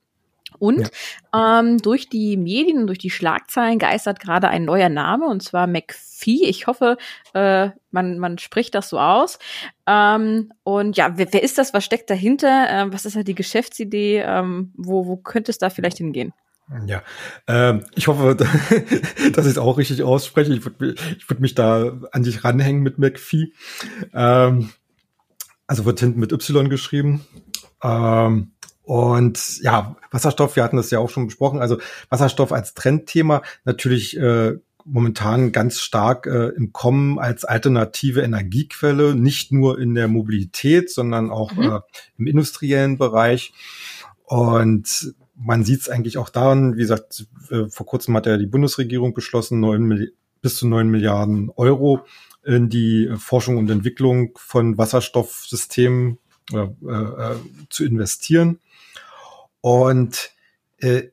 Und 0.59 0.91
ja. 1.33 1.59
ähm, 1.59 1.77
durch 1.79 2.09
die 2.09 2.37
Medien 2.37 2.79
und 2.79 2.87
durch 2.87 2.99
die 2.99 3.09
Schlagzeilen 3.09 3.79
geistert 3.79 4.19
gerade 4.19 4.49
ein 4.49 4.65
neuer 4.65 4.89
Name, 4.89 5.25
und 5.25 5.41
zwar 5.41 5.67
McPhee. 5.67 6.45
Ich 6.45 6.67
hoffe, 6.67 6.97
äh, 7.33 7.69
man, 7.91 8.19
man 8.19 8.37
spricht 8.37 8.75
das 8.75 8.89
so 8.89 8.99
aus. 8.99 9.39
Ähm, 9.87 10.51
und 10.63 10.97
ja, 10.97 11.17
wer, 11.17 11.31
wer 11.31 11.43
ist 11.43 11.57
das? 11.57 11.73
Was 11.73 11.85
steckt 11.85 12.09
dahinter? 12.09 12.67
Ähm, 12.69 12.93
was 12.93 13.05
ist 13.05 13.15
halt 13.15 13.27
die 13.27 13.35
Geschäftsidee? 13.35 14.23
Ähm, 14.25 14.73
wo, 14.75 15.07
wo 15.07 15.17
könnte 15.17 15.51
es 15.51 15.57
da 15.57 15.69
vielleicht 15.69 15.97
hingehen? 15.97 16.33
Ja, 16.85 17.01
ähm, 17.47 17.83
ich 17.95 18.07
hoffe, 18.07 18.35
dass 19.33 19.45
ich 19.45 19.51
es 19.51 19.57
auch 19.57 19.77
richtig 19.77 20.03
ausspreche. 20.03 20.53
Ich 20.53 20.63
würde 20.63 20.95
ich 21.17 21.29
würd 21.29 21.39
mich 21.39 21.55
da 21.55 21.99
an 22.11 22.23
dich 22.23 22.43
ranhängen 22.43 22.83
mit 22.83 22.99
McPhee. 22.99 23.53
Ähm, 24.13 24.69
also 25.65 25.85
wird 25.85 25.99
hinten 25.99 26.19
mit 26.19 26.31
Y 26.31 26.69
geschrieben. 26.69 27.25
Ähm, 27.83 28.51
und 28.89 29.59
ja, 29.61 29.95
Wasserstoff, 30.09 30.55
wir 30.55 30.63
hatten 30.63 30.77
das 30.77 30.89
ja 30.89 30.97
auch 30.97 31.11
schon 31.11 31.27
besprochen, 31.27 31.59
also 31.59 31.77
Wasserstoff 32.09 32.51
als 32.51 32.73
Trendthema 32.73 33.43
natürlich 33.63 34.17
äh, 34.17 34.57
momentan 34.83 35.51
ganz 35.51 35.79
stark 35.79 36.25
äh, 36.25 36.47
im 36.47 36.73
Kommen 36.73 37.19
als 37.19 37.45
alternative 37.45 38.23
Energiequelle, 38.23 39.13
nicht 39.13 39.51
nur 39.51 39.79
in 39.79 39.93
der 39.93 40.07
Mobilität, 40.07 40.89
sondern 40.89 41.29
auch 41.29 41.53
mhm. 41.53 41.71
äh, 41.71 41.79
im 42.17 42.25
industriellen 42.25 42.97
Bereich. 42.97 43.53
Und 44.23 45.13
man 45.35 45.63
sieht 45.63 45.81
es 45.81 45.89
eigentlich 45.89 46.17
auch 46.17 46.29
daran, 46.29 46.75
wie 46.75 46.81
gesagt, 46.81 47.27
äh, 47.51 47.65
vor 47.69 47.85
kurzem 47.85 48.17
hat 48.17 48.25
ja 48.25 48.37
die 48.37 48.47
Bundesregierung 48.47 49.13
beschlossen, 49.13 49.59
9 49.59 50.07
bis 50.41 50.55
zu 50.55 50.67
neun 50.67 50.89
Milliarden 50.89 51.51
Euro 51.57 52.07
in 52.43 52.69
die 52.69 53.11
Forschung 53.19 53.57
und 53.57 53.69
Entwicklung 53.69 54.31
von 54.35 54.79
Wasserstoffsystemen 54.79 56.17
äh, 56.51 56.57
äh, 56.57 57.35
zu 57.69 57.85
investieren. 57.85 58.57
Und 59.61 60.31
äh, 60.77 61.09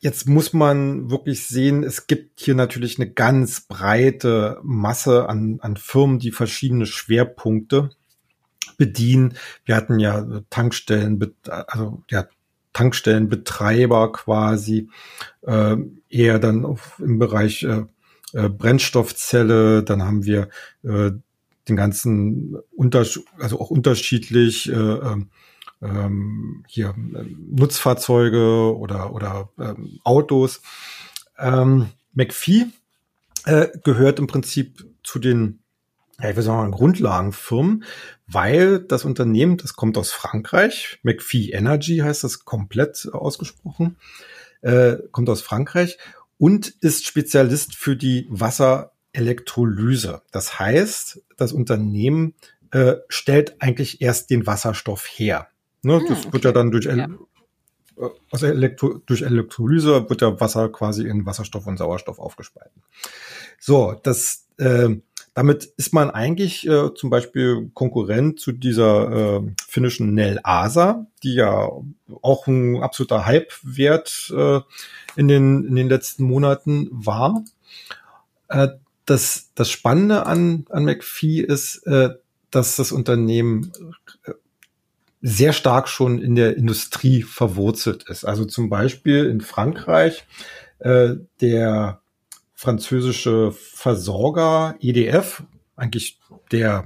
jetzt 0.00 0.28
muss 0.28 0.52
man 0.52 1.10
wirklich 1.10 1.46
sehen, 1.46 1.82
es 1.82 2.06
gibt 2.06 2.40
hier 2.40 2.54
natürlich 2.54 2.98
eine 2.98 3.10
ganz 3.10 3.62
breite 3.62 4.60
Masse 4.62 5.28
an, 5.28 5.58
an 5.60 5.76
Firmen, 5.76 6.18
die 6.18 6.30
verschiedene 6.30 6.86
Schwerpunkte 6.86 7.90
bedienen. 8.76 9.34
Wir 9.64 9.76
hatten 9.76 9.98
ja 9.98 10.42
Tankstellen, 10.50 11.34
also 11.48 12.02
ja, 12.10 12.26
Tankstellenbetreiber 12.74 14.12
quasi, 14.12 14.90
äh, 15.42 15.76
eher 16.10 16.38
dann 16.38 16.64
auf, 16.64 16.98
im 16.98 17.18
Bereich 17.18 17.62
äh, 17.62 17.84
äh, 18.34 18.48
Brennstoffzelle, 18.48 19.84
dann 19.84 20.02
haben 20.02 20.24
wir 20.24 20.48
äh, 20.82 21.12
den 21.68 21.76
ganzen 21.76 22.56
Unters 22.76 23.20
also 23.38 23.60
auch 23.60 23.70
unterschiedlich 23.70 24.70
äh, 24.70 24.98
ähm, 25.84 26.64
hier 26.66 26.94
ähm, 26.96 27.48
Nutzfahrzeuge 27.50 28.76
oder, 28.76 29.12
oder 29.12 29.50
ähm, 29.58 30.00
Autos. 30.04 30.62
Ähm, 31.38 31.88
McPhee 32.12 32.66
äh, 33.44 33.68
gehört 33.82 34.18
im 34.18 34.26
Prinzip 34.26 34.86
zu 35.02 35.18
den 35.18 35.60
ja, 36.20 36.30
ich 36.30 36.36
will 36.36 36.44
sagen, 36.44 36.70
Grundlagenfirmen, 36.70 37.84
weil 38.26 38.78
das 38.78 39.04
Unternehmen, 39.04 39.56
das 39.56 39.74
kommt 39.74 39.98
aus 39.98 40.12
Frankreich, 40.12 41.00
McPhee 41.02 41.50
Energy 41.50 41.98
heißt 41.98 42.22
das 42.22 42.44
komplett 42.44 43.08
ausgesprochen, 43.12 43.96
äh, 44.62 44.96
kommt 45.10 45.28
aus 45.28 45.42
Frankreich 45.42 45.98
und 46.38 46.68
ist 46.68 47.06
Spezialist 47.06 47.74
für 47.74 47.96
die 47.96 48.26
Wasserelektrolyse. 48.30 50.22
Das 50.30 50.58
heißt, 50.58 51.20
das 51.36 51.52
Unternehmen 51.52 52.34
äh, 52.70 52.96
stellt 53.08 53.60
eigentlich 53.60 54.00
erst 54.00 54.30
den 54.30 54.46
Wasserstoff 54.46 55.06
her. 55.06 55.48
Ne, 55.84 56.00
hm, 56.00 56.06
das 56.08 56.20
okay. 56.20 56.32
wird 56.32 56.44
ja 56.44 56.52
dann 56.52 56.70
durch, 56.70 56.86
ja. 56.86 57.08
Also 58.32 58.46
Elektro 58.46 59.00
durch 59.06 59.22
Elektrolyse 59.22 60.08
wird 60.08 60.20
ja 60.20 60.40
Wasser 60.40 60.68
quasi 60.68 61.06
in 61.06 61.26
Wasserstoff 61.26 61.66
und 61.66 61.76
Sauerstoff 61.76 62.18
aufgespalten. 62.18 62.82
So, 63.60 63.94
das 64.02 64.48
äh, 64.56 64.96
damit 65.34 65.64
ist 65.76 65.92
man 65.92 66.10
eigentlich 66.10 66.66
äh, 66.66 66.94
zum 66.94 67.10
Beispiel 67.10 67.70
Konkurrent 67.74 68.38
zu 68.38 68.52
dieser 68.52 69.40
äh, 69.42 69.42
finnischen 69.66 70.14
Nel 70.14 70.38
Asa, 70.44 71.06
die 71.24 71.34
ja 71.34 71.70
auch 72.22 72.46
ein 72.46 72.80
absoluter 72.82 73.26
Hype-Wert 73.26 74.32
äh, 74.34 74.60
in, 75.16 75.26
den, 75.26 75.66
in 75.66 75.74
den 75.74 75.88
letzten 75.88 76.22
Monaten 76.24 76.88
war. 76.92 77.44
Äh, 78.48 78.68
das, 79.06 79.50
das 79.56 79.70
Spannende 79.70 80.24
an, 80.24 80.66
an 80.70 80.84
McPhee 80.84 81.40
ist, 81.40 81.84
äh, 81.86 82.10
dass 82.52 82.76
das 82.76 82.92
Unternehmen 82.92 83.72
äh, 84.24 84.32
sehr 85.26 85.54
stark 85.54 85.88
schon 85.88 86.20
in 86.20 86.34
der 86.34 86.54
Industrie 86.58 87.22
verwurzelt 87.22 88.02
ist. 88.10 88.26
Also 88.26 88.44
zum 88.44 88.68
Beispiel 88.68 89.24
in 89.24 89.40
Frankreich 89.40 90.26
äh, 90.80 91.14
der 91.40 92.02
französische 92.52 93.50
Versorger 93.52 94.76
EDF, 94.80 95.42
eigentlich 95.76 96.20
der 96.52 96.84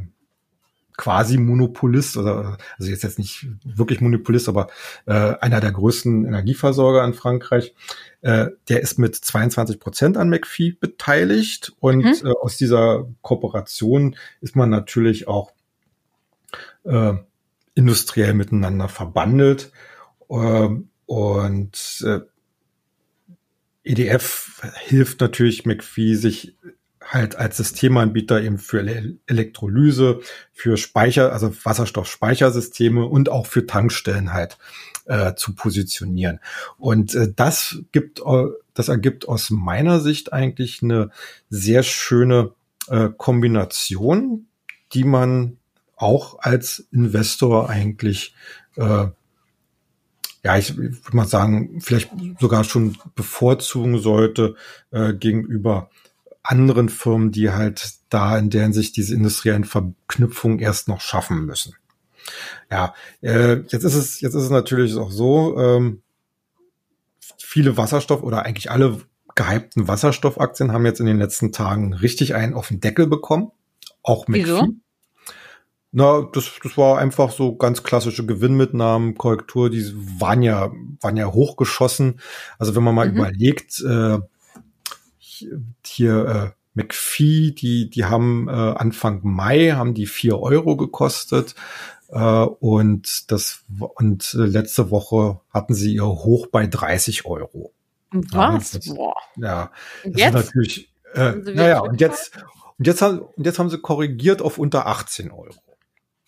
quasi 0.97 1.37
Monopolist 1.37 2.17
oder 2.17 2.59
also 2.79 2.91
jetzt 2.91 3.03
jetzt 3.03 3.19
nicht 3.19 3.49
wirklich 3.65 4.01
Monopolist, 4.01 4.49
aber 4.49 4.69
äh, 5.07 5.35
einer 5.41 5.61
der 5.61 5.73
größten 5.73 6.25
Energieversorger 6.25 7.05
in 7.05 7.15
Frankreich, 7.15 7.75
äh, 8.21 8.47
der 8.69 8.83
ist 8.83 9.01
mit 9.01 9.17
22 9.17 9.81
Prozent 9.81 10.17
an 10.17 10.31
McPhee 10.31 10.77
beteiligt 10.79 11.73
und 11.81 12.05
mhm. 12.05 12.27
äh, 12.27 12.33
aus 12.41 12.57
dieser 12.57 13.09
Kooperation 13.23 14.15
ist 14.41 14.55
man 14.55 14.71
natürlich 14.71 15.27
auch 15.27 15.51
äh, 16.85 17.15
industriell 17.79 18.35
miteinander 18.35 18.89
verbandelt 18.89 19.71
äh, 20.29 20.69
und 21.07 22.05
äh, 22.05 22.21
EDF 23.85 24.61
hilft 24.85 25.21
natürlich 25.21 25.65
McPhee, 25.65 26.17
sich 26.17 26.57
halt 27.01 27.37
als 27.37 27.57
Systemanbieter 27.57 28.43
eben 28.43 28.59
für 28.59 28.81
Elektrolyse, 29.27 30.21
für 30.53 30.77
Speicher, 30.77 31.33
also 31.33 31.55
Wasserstoffspeichersysteme 31.65 33.07
und 33.07 33.31
auch 33.31 33.47
für 33.47 33.65
Tankstellen 33.65 34.33
halt 34.33 34.59
äh, 35.07 35.35
zu 35.37 35.55
positionieren. 35.55 36.41
Und 36.77 37.15
äh, 37.15 37.33
das 37.35 37.79
gibt, 37.93 38.21
äh, 38.21 38.47
das 38.75 38.89
ergibt 38.89 39.29
aus 39.29 39.51
meiner 39.51 40.01
Sicht 40.01 40.33
eigentlich 40.33 40.83
eine 40.83 41.11
sehr 41.49 41.85
schöne 41.85 42.51
äh, 42.89 43.09
Kombination, 43.17 44.49
die 44.93 45.05
man 45.05 45.59
auch 45.99 46.39
als 46.41 46.89
Investor 46.91 47.69
eigentlich 47.69 48.35
äh, 48.77 49.09
ja, 50.45 50.57
ich 50.57 50.77
würde 50.77 51.17
mal 51.17 51.27
sagen, 51.27 51.81
vielleicht 51.81 52.11
sogar 52.41 52.65
schon 52.65 52.97
bevorzugen 53.15 53.99
sollte 53.99 54.55
äh, 54.93 55.13
gegenüber 55.13 55.91
anderen 56.43 56.89
Firmen, 56.89 57.33
die 57.33 57.51
halt 57.51 57.97
da 58.09 58.39
in 58.39 58.49
deren 58.49 58.73
sich 58.73 58.93
diese 58.93 59.15
industriellen 59.15 59.65
Verknüpfungen 59.65 60.61
erst 60.61 60.89
noch 60.89 61.01
schaffen 61.01 61.45
müssen. 61.45 61.75
Ja, 62.71 62.95
äh, 63.21 63.57
jetzt 63.69 63.85
ist 63.85 63.95
es 63.95 64.21
jetzt 64.21 64.35
ist 64.35 64.45
es 64.45 64.51
natürlich 64.51 64.97
auch 64.97 65.11
so, 65.11 65.59
ähm, 65.59 66.03
viele 67.39 67.77
Wasserstoff 67.77 68.23
oder 68.23 68.45
eigentlich 68.45 68.71
alle 68.71 69.01
gehypten 69.35 69.89
Wasserstoffaktien 69.89 70.73
haben 70.73 70.87
jetzt 70.87 71.01
in 71.01 71.07
den 71.07 71.19
letzten 71.19 71.53
Tagen 71.53 71.93
richtig 71.93 72.35
einen 72.35 72.55
auf 72.55 72.69
den 72.69 72.81
Deckel 72.81 73.07
bekommen. 73.07 73.51
Auch 74.03 74.29
mit 74.29 74.45
Wieso? 74.45 74.69
Na, 75.91 76.29
das, 76.33 76.51
das 76.63 76.77
war 76.77 76.99
einfach 76.99 77.31
so 77.31 77.57
ganz 77.57 77.83
klassische 77.83 78.27
Gewinnmitnahmen, 78.27 79.15
Korrektur, 79.17 79.71
die 79.71 79.85
waren 80.21 80.43
ja, 80.43 80.71
waren 81.01 81.17
ja 81.17 81.33
hochgeschossen. 81.33 82.21
Also 82.59 82.77
wenn 82.77 82.83
man 82.83 82.95
mal 82.95 83.09
mhm. 83.09 83.17
überlegt, 83.17 83.81
äh, 83.81 84.19
hier 85.85 86.27
äh, 86.27 86.51
McPhee, 86.75 87.53
die, 87.53 87.91
die 87.91 88.05
haben 88.05 88.49
äh, 88.49 88.53
Anfang 88.53 89.21
Mai 89.23 89.73
haben 89.73 89.95
die 89.95 90.07
vier 90.07 90.39
Euro 90.39 90.77
gekostet. 90.77 91.55
Äh, 92.11 92.19
und 92.19 93.31
das 93.31 93.65
und 93.69 94.35
äh, 94.35 94.45
letzte 94.45 94.91
Woche 94.91 95.41
hatten 95.51 95.75
sie 95.75 95.95
ihr 95.95 96.07
Hoch 96.07 96.47
bei 96.47 96.67
30 96.67 97.27
Euro. 97.27 97.73
Was? 98.11 98.33
Ja, 98.33 98.79
das, 98.79 98.95
Boah. 98.95 99.15
ja 99.37 99.71
das 100.05 100.13
jetzt? 100.17 100.27
ist 100.27 100.35
natürlich. 100.35 100.93
Äh, 101.15 101.33
naja, 101.55 101.81
und 101.81 102.01
jetzt 102.01 102.33
und 102.79 102.87
jetzt 102.87 103.03
haben 103.03 103.19
und 103.21 103.45
jetzt 103.45 103.59
haben 103.59 103.71
sie 103.71 103.79
korrigiert 103.79 104.41
auf 104.41 104.59
unter 104.59 104.87
18 104.87 105.31
Euro. 105.31 105.55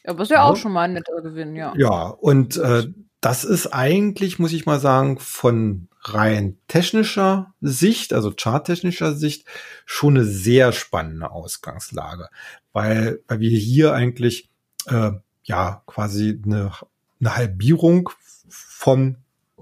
Ja, 0.05 0.11
aber 0.13 0.23
ist 0.23 0.31
ja, 0.31 0.37
ja. 0.37 0.45
auch 0.45 0.57
schon 0.57 0.73
mal 0.73 0.83
ein 0.83 0.95
netter 0.95 1.21
Gewinn, 1.23 1.57
ja. 1.57 1.73
Ja, 1.77 2.09
und 2.09 2.57
äh, 2.57 2.87
das 3.21 3.45
ist 3.45 3.69
eigentlich, 3.69 4.39
muss 4.39 4.53
ich 4.53 4.67
mal 4.67 4.81
sagen, 4.81 5.19
von 5.19 5.89
rein 6.03 6.57
technischer 6.69 7.53
Sicht, 7.61 8.13
also 8.13 8.33
charttechnischer 8.35 9.15
Sicht, 9.15 9.47
schon 9.85 10.17
eine 10.17 10.25
sehr 10.25 10.73
spannende 10.73 11.31
Ausgangslage, 11.31 12.29
weil, 12.73 13.21
weil 13.29 13.41
wir 13.41 13.59
hier 13.59 13.93
eigentlich 13.93 14.49
äh, 14.87 15.13
ja 15.43 15.83
quasi 15.87 16.41
eine, 16.45 16.73
eine 17.21 17.37
Halbierung 17.37 18.11
von 18.49 19.19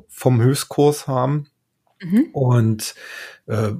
vom 0.09 0.41
Höchstkurs 0.41 1.07
haben 1.07 1.49
mhm. 2.01 2.29
und 2.33 2.95
äh, 3.47 3.73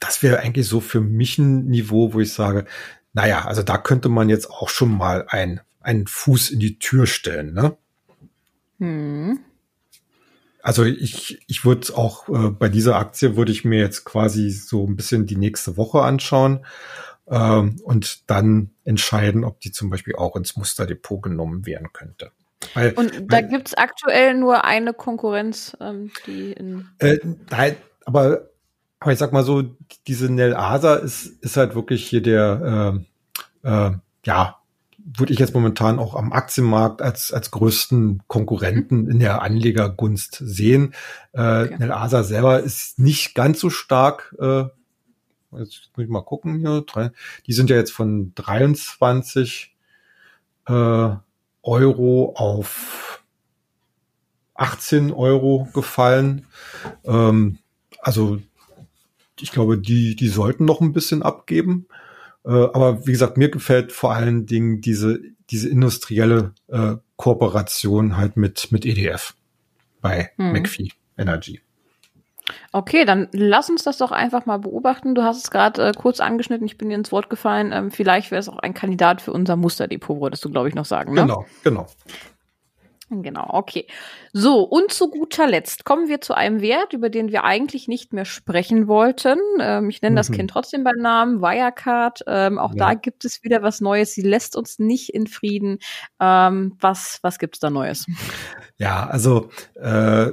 das 0.00 0.22
wäre 0.22 0.40
eigentlich 0.40 0.66
so 0.66 0.80
für 0.80 1.00
mich 1.00 1.38
ein 1.38 1.66
Niveau, 1.66 2.12
wo 2.12 2.20
ich 2.20 2.32
sage, 2.32 2.66
naja, 3.12 3.44
also 3.44 3.62
da 3.62 3.78
könnte 3.78 4.08
man 4.08 4.28
jetzt 4.28 4.50
auch 4.50 4.68
schon 4.68 4.96
mal 4.96 5.26
ein, 5.28 5.60
einen 5.82 6.06
Fuß 6.06 6.50
in 6.50 6.60
die 6.60 6.78
Tür 6.78 7.06
stellen, 7.06 7.54
ne? 7.54 7.76
Hm. 8.78 9.40
Also 10.62 10.84
ich, 10.84 11.42
ich 11.48 11.64
würde 11.64 11.96
auch 11.96 12.28
äh, 12.28 12.50
bei 12.50 12.68
dieser 12.68 12.96
Aktie 12.96 13.36
würde 13.36 13.50
ich 13.50 13.64
mir 13.64 13.80
jetzt 13.80 14.04
quasi 14.04 14.50
so 14.50 14.86
ein 14.86 14.96
bisschen 14.96 15.26
die 15.26 15.36
nächste 15.36 15.76
Woche 15.76 16.02
anschauen 16.02 16.64
ähm, 17.26 17.80
und 17.82 18.30
dann 18.30 18.70
entscheiden, 18.84 19.44
ob 19.44 19.60
die 19.60 19.72
zum 19.72 19.90
Beispiel 19.90 20.14
auch 20.14 20.36
ins 20.36 20.56
Musterdepot 20.56 21.22
genommen 21.22 21.66
werden 21.66 21.92
könnte. 21.92 22.30
Weil, 22.74 22.92
und 22.92 23.12
da 23.32 23.38
weil, 23.38 23.48
gibt's 23.48 23.74
aktuell 23.74 24.34
nur 24.34 24.64
eine 24.64 24.94
Konkurrenz, 24.94 25.76
ähm, 25.80 26.12
die 26.26 26.52
in. 26.52 26.86
Äh, 26.98 27.18
nein, 27.50 27.76
aber, 28.04 28.48
aber 29.00 29.12
ich 29.12 29.18
sag 29.18 29.32
mal 29.32 29.44
so, 29.44 29.64
diese 30.06 30.30
Nel 30.30 30.54
Asa 30.54 30.94
ist, 30.94 31.26
ist 31.42 31.56
halt 31.56 31.74
wirklich 31.74 32.08
hier 32.08 32.22
der 32.22 33.02
äh, 33.64 33.68
äh, 33.68 33.92
ja, 34.24 34.61
würde 35.16 35.32
ich 35.32 35.38
jetzt 35.38 35.54
momentan 35.54 35.98
auch 35.98 36.14
am 36.14 36.32
Aktienmarkt 36.32 37.02
als, 37.02 37.32
als 37.32 37.50
größten 37.50 38.22
Konkurrenten 38.26 39.04
mhm. 39.04 39.10
in 39.10 39.18
der 39.20 39.42
Anlegergunst 39.42 40.38
sehen. 40.40 40.94
Äh, 41.32 41.64
okay. 41.64 41.76
Nel 41.78 41.92
Asa 41.92 42.22
selber 42.22 42.60
ist 42.60 42.98
nicht 42.98 43.34
ganz 43.34 43.60
so 43.60 43.70
stark. 43.70 44.34
Äh, 44.38 44.64
jetzt 45.58 45.90
muss 45.96 46.04
ich 46.04 46.08
mal 46.08 46.22
gucken 46.22 46.58
hier. 46.58 46.84
Die 47.46 47.52
sind 47.52 47.70
ja 47.70 47.76
jetzt 47.76 47.92
von 47.92 48.32
23 48.34 49.74
äh, 50.66 51.08
Euro 51.62 52.34
auf 52.36 53.22
18 54.54 55.12
Euro 55.12 55.68
gefallen. 55.72 56.46
Ähm, 57.04 57.58
also 58.00 58.38
ich 59.40 59.50
glaube, 59.50 59.78
die, 59.78 60.14
die 60.14 60.28
sollten 60.28 60.64
noch 60.64 60.80
ein 60.80 60.92
bisschen 60.92 61.22
abgeben. 61.22 61.86
Äh, 62.44 62.50
aber 62.50 63.06
wie 63.06 63.12
gesagt, 63.12 63.36
mir 63.36 63.50
gefällt 63.50 63.92
vor 63.92 64.12
allen 64.12 64.46
Dingen 64.46 64.80
diese, 64.80 65.20
diese 65.50 65.68
industrielle 65.68 66.54
äh, 66.68 66.96
Kooperation 67.16 68.16
halt 68.16 68.36
mit, 68.36 68.72
mit 68.72 68.84
EDF 68.84 69.34
bei 70.00 70.30
hm. 70.36 70.52
McPhee 70.52 70.90
Energy. 71.16 71.60
Okay, 72.72 73.04
dann 73.04 73.28
lass 73.32 73.70
uns 73.70 73.84
das 73.84 73.98
doch 73.98 74.10
einfach 74.10 74.46
mal 74.46 74.58
beobachten. 74.58 75.14
Du 75.14 75.22
hast 75.22 75.38
es 75.38 75.50
gerade 75.50 75.88
äh, 75.88 75.92
kurz 75.92 76.20
angeschnitten, 76.20 76.66
ich 76.66 76.78
bin 76.78 76.88
dir 76.88 76.96
ins 76.96 77.12
Wort 77.12 77.30
gefallen. 77.30 77.70
Ähm, 77.72 77.90
vielleicht 77.90 78.30
wäre 78.30 78.40
es 78.40 78.48
auch 78.48 78.58
ein 78.58 78.74
Kandidat 78.74 79.20
für 79.20 79.32
unser 79.32 79.56
Musterdepot, 79.56 80.20
würdest 80.20 80.44
du, 80.44 80.50
glaube 80.50 80.68
ich, 80.68 80.74
noch 80.74 80.84
sagen. 80.84 81.14
Ne? 81.14 81.22
Genau, 81.22 81.46
genau. 81.62 81.86
Genau, 83.20 83.46
okay. 83.50 83.86
So, 84.32 84.62
und 84.62 84.90
zu 84.90 85.10
guter 85.10 85.46
Letzt 85.46 85.84
kommen 85.84 86.08
wir 86.08 86.22
zu 86.22 86.32
einem 86.34 86.62
Wert, 86.62 86.94
über 86.94 87.10
den 87.10 87.30
wir 87.30 87.44
eigentlich 87.44 87.88
nicht 87.88 88.14
mehr 88.14 88.24
sprechen 88.24 88.88
wollten. 88.88 89.38
Ähm, 89.60 89.90
ich 89.90 90.00
nenne 90.00 90.14
mhm. 90.14 90.16
das 90.16 90.30
Kind 90.30 90.50
trotzdem 90.50 90.82
beim 90.84 90.96
Namen, 90.96 91.42
Wirecard. 91.42 92.22
Ähm, 92.26 92.58
auch 92.58 92.74
ja. 92.74 92.88
da 92.88 92.94
gibt 92.94 93.26
es 93.26 93.42
wieder 93.42 93.62
was 93.62 93.82
Neues. 93.82 94.14
Sie 94.14 94.22
lässt 94.22 94.56
uns 94.56 94.78
nicht 94.78 95.10
in 95.10 95.26
Frieden. 95.26 95.78
Ähm, 96.20 96.76
was 96.80 97.18
was 97.20 97.38
gibt's 97.38 97.58
da 97.58 97.68
Neues? 97.68 98.06
Ja, 98.78 99.06
also 99.06 99.50
äh, 99.74 100.32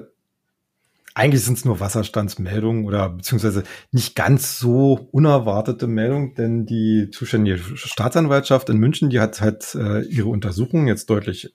eigentlich 1.20 1.44
sind 1.44 1.58
es 1.58 1.66
nur 1.66 1.82
Wasserstandsmeldungen 1.82 2.86
oder 2.86 3.10
beziehungsweise 3.10 3.64
nicht 3.92 4.16
ganz 4.16 4.58
so 4.58 5.10
unerwartete 5.12 5.86
Meldungen, 5.86 6.34
denn 6.36 6.66
die 6.66 7.10
zuständige 7.12 7.58
Staatsanwaltschaft 7.58 8.70
in 8.70 8.78
München, 8.78 9.10
die 9.10 9.20
hat 9.20 9.42
halt 9.42 9.76
äh, 9.76 10.02
ihre 10.04 10.30
Untersuchungen 10.30 10.88
jetzt 10.88 11.10
deutlich 11.10 11.54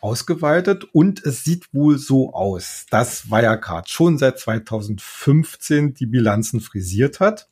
ausgeweitet 0.00 0.84
und 0.92 1.24
es 1.24 1.44
sieht 1.44 1.72
wohl 1.72 1.98
so 1.98 2.32
aus, 2.32 2.86
dass 2.90 3.30
Wirecard 3.30 3.88
schon 3.88 4.18
seit 4.18 4.38
2015 4.38 5.94
die 5.94 6.06
Bilanzen 6.06 6.60
frisiert 6.60 7.20
hat. 7.20 7.48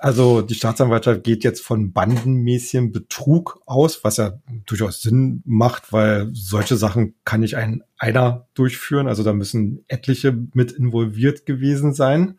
Also 0.00 0.40
die 0.40 0.54
Staatsanwaltschaft 0.54 1.24
geht 1.24 1.44
jetzt 1.44 1.62
von 1.62 1.92
bandenmäßigem 1.92 2.92
Betrug 2.92 3.60
aus, 3.66 4.02
was 4.04 4.16
ja 4.16 4.40
durchaus 4.66 5.02
Sinn 5.02 5.42
macht, 5.44 5.92
weil 5.92 6.30
solche 6.32 6.76
Sachen 6.76 7.14
kann 7.24 7.40
nicht 7.40 7.56
ein 7.56 7.82
einer 7.98 8.46
durchführen. 8.54 9.08
Also 9.08 9.22
da 9.22 9.32
müssen 9.32 9.84
etliche 9.88 10.36
mit 10.54 10.72
involviert 10.72 11.44
gewesen 11.44 11.92
sein. 11.92 12.38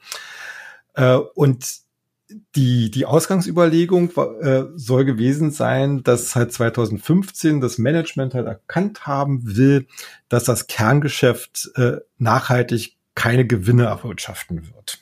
Äh, 0.94 1.16
und 1.16 1.82
die, 2.56 2.92
die 2.92 3.06
Ausgangsüberlegung 3.06 4.12
äh, 4.42 4.64
soll 4.76 5.06
gewesen 5.06 5.52
sein, 5.52 6.04
dass 6.04 6.36
halt 6.36 6.54
2015 6.54 7.62
das 7.62 7.78
Management 7.78 8.34
halt 8.34 8.48
erkannt 8.48 9.06
haben 9.06 9.56
will, 9.56 9.88
dass 10.30 10.44
das 10.44 10.68
Kerngeschäft 10.68 11.72
äh, 11.76 11.98
nachhaltig 12.18 12.98
keine 13.16 13.46
Gewinne 13.46 13.86
erwirtschaften 13.86 14.68
wird. 14.74 15.00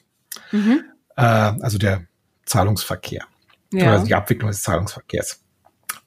Mhm. 0.52 0.84
Äh, 1.16 1.22
also 1.22 1.78
der 1.78 2.06
Zahlungsverkehr 2.46 3.26
ja. 3.72 3.96
oder 3.96 4.04
die 4.04 4.16
Abwicklung 4.16 4.50
des 4.50 4.62
Zahlungsverkehrs. 4.62 5.42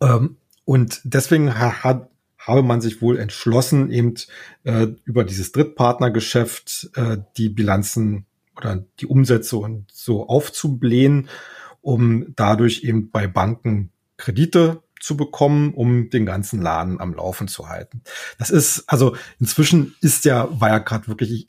Ähm, 0.01 0.37
und 0.65 1.01
deswegen 1.05 1.59
hat, 1.59 2.09
habe 2.39 2.63
man 2.63 2.81
sich 2.81 3.03
wohl 3.03 3.19
entschlossen, 3.19 3.91
eben 3.91 4.15
äh, 4.65 4.89
über 5.05 5.25
dieses 5.25 5.53
Drittpartnergeschäft 5.53 6.91
äh, 6.95 7.19
die 7.37 7.49
Bilanzen 7.49 8.27
oder 8.57 8.85
die 9.01 9.07
Umsätze 9.07 9.57
und 9.57 9.91
so 9.93 10.29
aufzublähen, 10.29 11.29
um 11.81 12.27
dadurch 12.37 12.85
eben 12.85 13.11
bei 13.11 13.27
Banken 13.27 13.91
Kredite 14.17 14.83
zu 15.03 15.17
bekommen, 15.17 15.75
um 15.75 16.11
den 16.11 16.25
ganzen 16.25 16.63
Laden 16.63 17.01
am 17.01 17.13
Laufen 17.13 17.49
zu 17.49 17.69
halten. 17.69 18.03
Das 18.39 18.51
ist, 18.51 18.85
also 18.87 19.17
inzwischen 19.41 19.97
ist 20.01 20.25
ja 20.25 20.49
Wirecard 20.61 21.09
wirklich, 21.09 21.49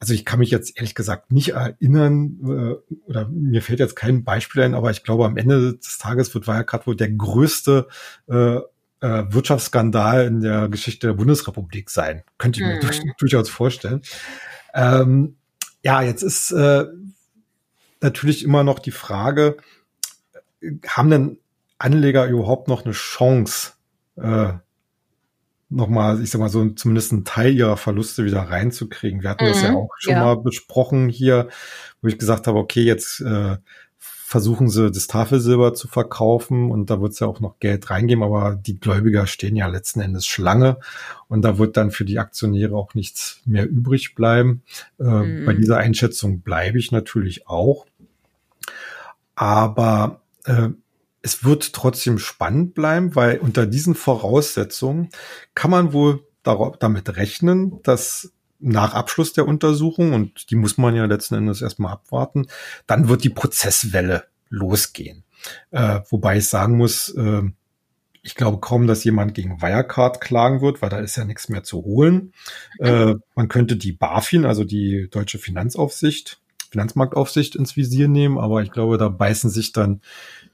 also 0.00 0.14
ich 0.14 0.24
kann 0.24 0.38
mich 0.38 0.50
jetzt 0.50 0.76
ehrlich 0.76 0.94
gesagt 0.94 1.30
nicht 1.30 1.50
erinnern, 1.50 2.38
äh, 2.42 2.94
oder 3.06 3.28
mir 3.28 3.60
fällt 3.60 3.80
jetzt 3.80 3.94
kein 3.94 4.24
Beispiel 4.24 4.62
ein, 4.62 4.74
aber 4.74 4.90
ich 4.90 5.04
glaube, 5.04 5.26
am 5.26 5.36
Ende 5.36 5.74
des 5.74 5.98
Tages 5.98 6.34
wird 6.34 6.46
Wirecard 6.46 6.86
wohl 6.86 6.96
der 6.96 7.10
größte 7.10 7.88
äh, 8.26 8.56
äh, 8.56 8.60
Wirtschaftsskandal 9.00 10.24
in 10.24 10.40
der 10.40 10.70
Geschichte 10.70 11.08
der 11.08 11.14
Bundesrepublik 11.14 11.90
sein. 11.90 12.22
Könnte 12.38 12.60
ich 12.60 12.66
mir 12.66 12.76
mhm. 12.82 13.12
durchaus 13.18 13.50
vorstellen. 13.50 14.00
Ähm, 14.72 15.36
ja, 15.84 16.02
jetzt 16.02 16.22
ist 16.22 16.50
äh, 16.50 16.86
natürlich 18.00 18.42
immer 18.42 18.64
noch 18.64 18.78
die 18.78 18.90
Frage, 18.90 19.58
haben 20.86 21.10
denn 21.10 21.38
Anleger 21.78 22.26
überhaupt 22.26 22.68
noch 22.68 22.84
eine 22.84 22.94
Chance, 22.94 23.72
äh, 24.16 24.54
nochmal, 25.68 26.22
ich 26.22 26.30
sag 26.30 26.38
mal, 26.38 26.48
so 26.48 26.70
zumindest 26.70 27.12
einen 27.12 27.24
Teil 27.24 27.52
ihrer 27.52 27.76
Verluste 27.76 28.24
wieder 28.24 28.40
reinzukriegen. 28.40 29.22
Wir 29.22 29.30
hatten 29.30 29.44
mhm, 29.44 29.48
das 29.48 29.62
ja 29.62 29.70
mhm. 29.72 29.76
auch 29.76 29.90
schon 29.98 30.12
ja. 30.14 30.24
mal 30.24 30.36
besprochen 30.36 31.08
hier, 31.08 31.48
wo 32.00 32.08
ich 32.08 32.18
gesagt 32.18 32.46
habe, 32.46 32.58
okay, 32.58 32.82
jetzt 32.82 33.20
äh, 33.20 33.58
versuchen 34.26 34.70
sie 34.70 34.90
das 34.90 35.06
Tafelsilber 35.06 35.74
zu 35.74 35.86
verkaufen 35.86 36.70
und 36.70 36.88
da 36.88 37.00
wird 37.02 37.12
es 37.12 37.20
ja 37.20 37.26
auch 37.26 37.40
noch 37.40 37.58
Geld 37.60 37.90
reingeben, 37.90 38.24
aber 38.24 38.56
die 38.56 38.80
Gläubiger 38.80 39.26
stehen 39.26 39.54
ja 39.54 39.66
letzten 39.66 40.00
Endes 40.00 40.26
Schlange 40.26 40.78
und 41.28 41.42
da 41.42 41.58
wird 41.58 41.76
dann 41.76 41.90
für 41.90 42.06
die 42.06 42.18
Aktionäre 42.18 42.74
auch 42.74 42.94
nichts 42.94 43.42
mehr 43.44 43.68
übrig 43.68 44.14
bleiben. 44.14 44.62
Äh, 44.98 45.04
mhm. 45.04 45.44
Bei 45.44 45.52
dieser 45.52 45.76
Einschätzung 45.76 46.40
bleibe 46.40 46.78
ich 46.78 46.90
natürlich 46.90 47.46
auch. 47.48 47.84
Aber 49.34 50.22
äh, 50.46 50.70
es 51.20 51.44
wird 51.44 51.74
trotzdem 51.74 52.18
spannend 52.18 52.74
bleiben, 52.74 53.14
weil 53.14 53.38
unter 53.38 53.66
diesen 53.66 53.94
Voraussetzungen 53.94 55.10
kann 55.54 55.70
man 55.70 55.92
wohl 55.92 56.26
damit 56.42 57.16
rechnen, 57.16 57.82
dass 57.82 58.32
nach 58.64 58.94
Abschluss 58.94 59.32
der 59.32 59.46
Untersuchung, 59.46 60.12
und 60.12 60.50
die 60.50 60.56
muss 60.56 60.78
man 60.78 60.96
ja 60.96 61.04
letzten 61.04 61.34
Endes 61.34 61.62
erstmal 61.62 61.92
abwarten, 61.92 62.46
dann 62.86 63.08
wird 63.08 63.22
die 63.24 63.30
Prozesswelle 63.30 64.24
losgehen. 64.48 65.24
Äh, 65.70 66.00
wobei 66.08 66.38
ich 66.38 66.48
sagen 66.48 66.76
muss, 66.76 67.10
äh, 67.10 67.42
ich 68.22 68.34
glaube 68.34 68.60
kaum, 68.60 68.86
dass 68.86 69.04
jemand 69.04 69.34
gegen 69.34 69.60
Wirecard 69.60 70.22
klagen 70.22 70.62
wird, 70.62 70.80
weil 70.80 70.88
da 70.88 70.98
ist 70.98 71.16
ja 71.16 71.26
nichts 71.26 71.50
mehr 71.50 71.62
zu 71.62 71.84
holen. 71.84 72.32
Äh, 72.78 73.14
man 73.34 73.48
könnte 73.48 73.76
die 73.76 73.92
BaFin, 73.92 74.46
also 74.46 74.64
die 74.64 75.08
deutsche 75.10 75.38
Finanzaufsicht, 75.38 76.40
Finanzmarktaufsicht 76.70 77.54
ins 77.54 77.76
Visier 77.76 78.08
nehmen, 78.08 78.38
aber 78.38 78.62
ich 78.62 78.70
glaube, 78.70 78.96
da 78.96 79.10
beißen 79.10 79.50
sich 79.50 79.72
dann 79.72 80.00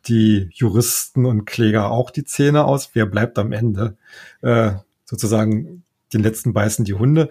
die 0.06 0.50
Juristen 0.52 1.26
und 1.26 1.44
Kläger 1.44 1.90
auch 1.90 2.10
die 2.10 2.24
Zähne 2.24 2.64
aus. 2.64 2.90
Wer 2.94 3.06
bleibt 3.06 3.38
am 3.38 3.52
Ende? 3.52 3.96
Äh, 4.42 4.72
sozusagen 5.04 5.84
den 6.12 6.22
letzten 6.22 6.52
beißen 6.52 6.84
die 6.84 6.94
Hunde. 6.94 7.30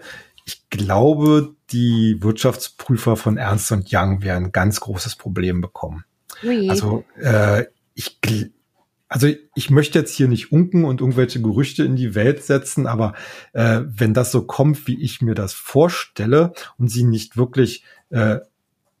Ich 0.50 0.68
glaube, 0.68 1.54
die 1.70 2.16
Wirtschaftsprüfer 2.20 3.16
von 3.16 3.36
Ernst 3.36 3.70
und 3.70 3.88
Young 3.92 4.22
werden 4.22 4.46
ein 4.46 4.52
ganz 4.52 4.80
großes 4.80 5.14
Problem 5.14 5.60
bekommen. 5.60 6.04
Oui. 6.42 6.68
Also 6.68 7.04
äh, 7.20 7.66
ich 7.94 8.18
also 9.08 9.28
ich 9.54 9.70
möchte 9.70 9.98
jetzt 9.98 10.14
hier 10.14 10.26
nicht 10.26 10.50
unken 10.50 10.84
und 10.84 11.00
irgendwelche 11.00 11.40
Gerüchte 11.40 11.84
in 11.84 11.94
die 11.94 12.16
Welt 12.16 12.42
setzen, 12.42 12.86
aber 12.88 13.14
äh, 13.52 13.82
wenn 13.86 14.12
das 14.12 14.32
so 14.32 14.42
kommt, 14.42 14.88
wie 14.88 15.00
ich 15.00 15.20
mir 15.20 15.34
das 15.34 15.52
vorstelle 15.52 16.52
und 16.78 16.88
sie 16.88 17.04
nicht 17.04 17.36
wirklich 17.36 17.84
äh, 18.10 18.38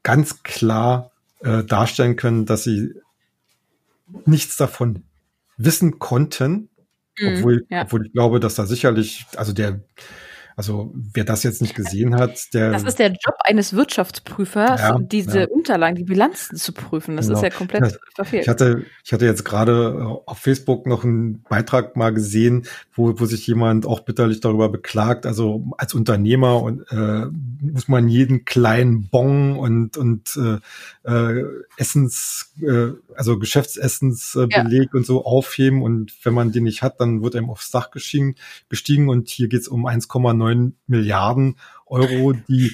ganz 0.04 0.44
klar 0.44 1.10
äh, 1.40 1.64
darstellen 1.64 2.14
können, 2.14 2.46
dass 2.46 2.64
sie 2.64 2.94
nichts 4.26 4.56
davon 4.56 5.02
wissen 5.56 5.98
konnten, 5.98 6.68
mhm, 7.18 7.36
obwohl, 7.36 7.66
ja. 7.68 7.82
obwohl 7.82 8.06
ich 8.06 8.12
glaube, 8.12 8.38
dass 8.38 8.54
da 8.54 8.66
sicherlich, 8.66 9.26
also 9.36 9.52
der 9.52 9.80
also 10.56 10.92
wer 10.94 11.24
das 11.24 11.42
jetzt 11.42 11.62
nicht 11.62 11.74
gesehen 11.74 12.16
hat, 12.16 12.52
der. 12.54 12.70
Das 12.70 12.84
ist 12.84 12.98
der 12.98 13.08
Job 13.08 13.36
eines 13.44 13.74
Wirtschaftsprüfers, 13.74 14.80
ja, 14.80 14.98
diese 14.98 15.40
ja. 15.40 15.48
Unterlagen, 15.48 15.96
die 15.96 16.04
Bilanzen 16.04 16.56
zu 16.56 16.72
prüfen. 16.72 17.16
Das 17.16 17.26
genau. 17.26 17.38
ist 17.38 17.42
ja 17.42 17.50
komplett 17.50 17.92
ja, 17.92 17.98
verfehlt. 18.14 18.42
Ich 18.42 18.48
hatte, 18.48 18.84
ich 19.04 19.12
hatte 19.12 19.24
jetzt 19.24 19.44
gerade 19.44 19.96
äh, 19.98 20.28
auf 20.28 20.38
Facebook 20.38 20.86
noch 20.86 21.04
einen 21.04 21.42
Beitrag 21.42 21.96
mal 21.96 22.12
gesehen, 22.12 22.66
wo, 22.94 23.18
wo 23.18 23.26
sich 23.26 23.46
jemand 23.46 23.86
auch 23.86 24.00
bitterlich 24.00 24.40
darüber 24.40 24.68
beklagt. 24.68 25.26
Also 25.26 25.64
als 25.78 25.94
Unternehmer 25.94 26.62
und 26.62 26.82
äh, 26.90 27.26
muss 27.60 27.88
man 27.88 28.08
jeden 28.08 28.44
kleinen 28.44 29.08
Bon 29.08 29.56
und 29.56 29.96
und 29.96 30.36
äh, 30.36 30.58
äh, 31.10 31.44
Essens, 31.76 32.52
äh, 32.60 32.92
also 33.14 33.38
Geschäftsessensbeleg 33.38 34.88
äh, 34.92 34.96
und 34.96 35.06
so 35.06 35.24
aufheben 35.24 35.82
und 35.82 36.12
wenn 36.24 36.34
man 36.34 36.52
den 36.52 36.64
nicht 36.64 36.82
hat, 36.82 37.00
dann 37.00 37.22
wird 37.22 37.36
einem 37.36 37.50
aufs 37.50 37.70
Dach 37.70 37.90
gestiegen, 37.90 38.36
gestiegen 38.68 39.08
und 39.08 39.28
hier 39.28 39.48
geht's 39.48 39.68
um 39.68 39.86
1,9 39.86 40.49
neun 40.50 40.76
Milliarden 40.86 41.56
Euro, 41.86 42.32
die 42.32 42.72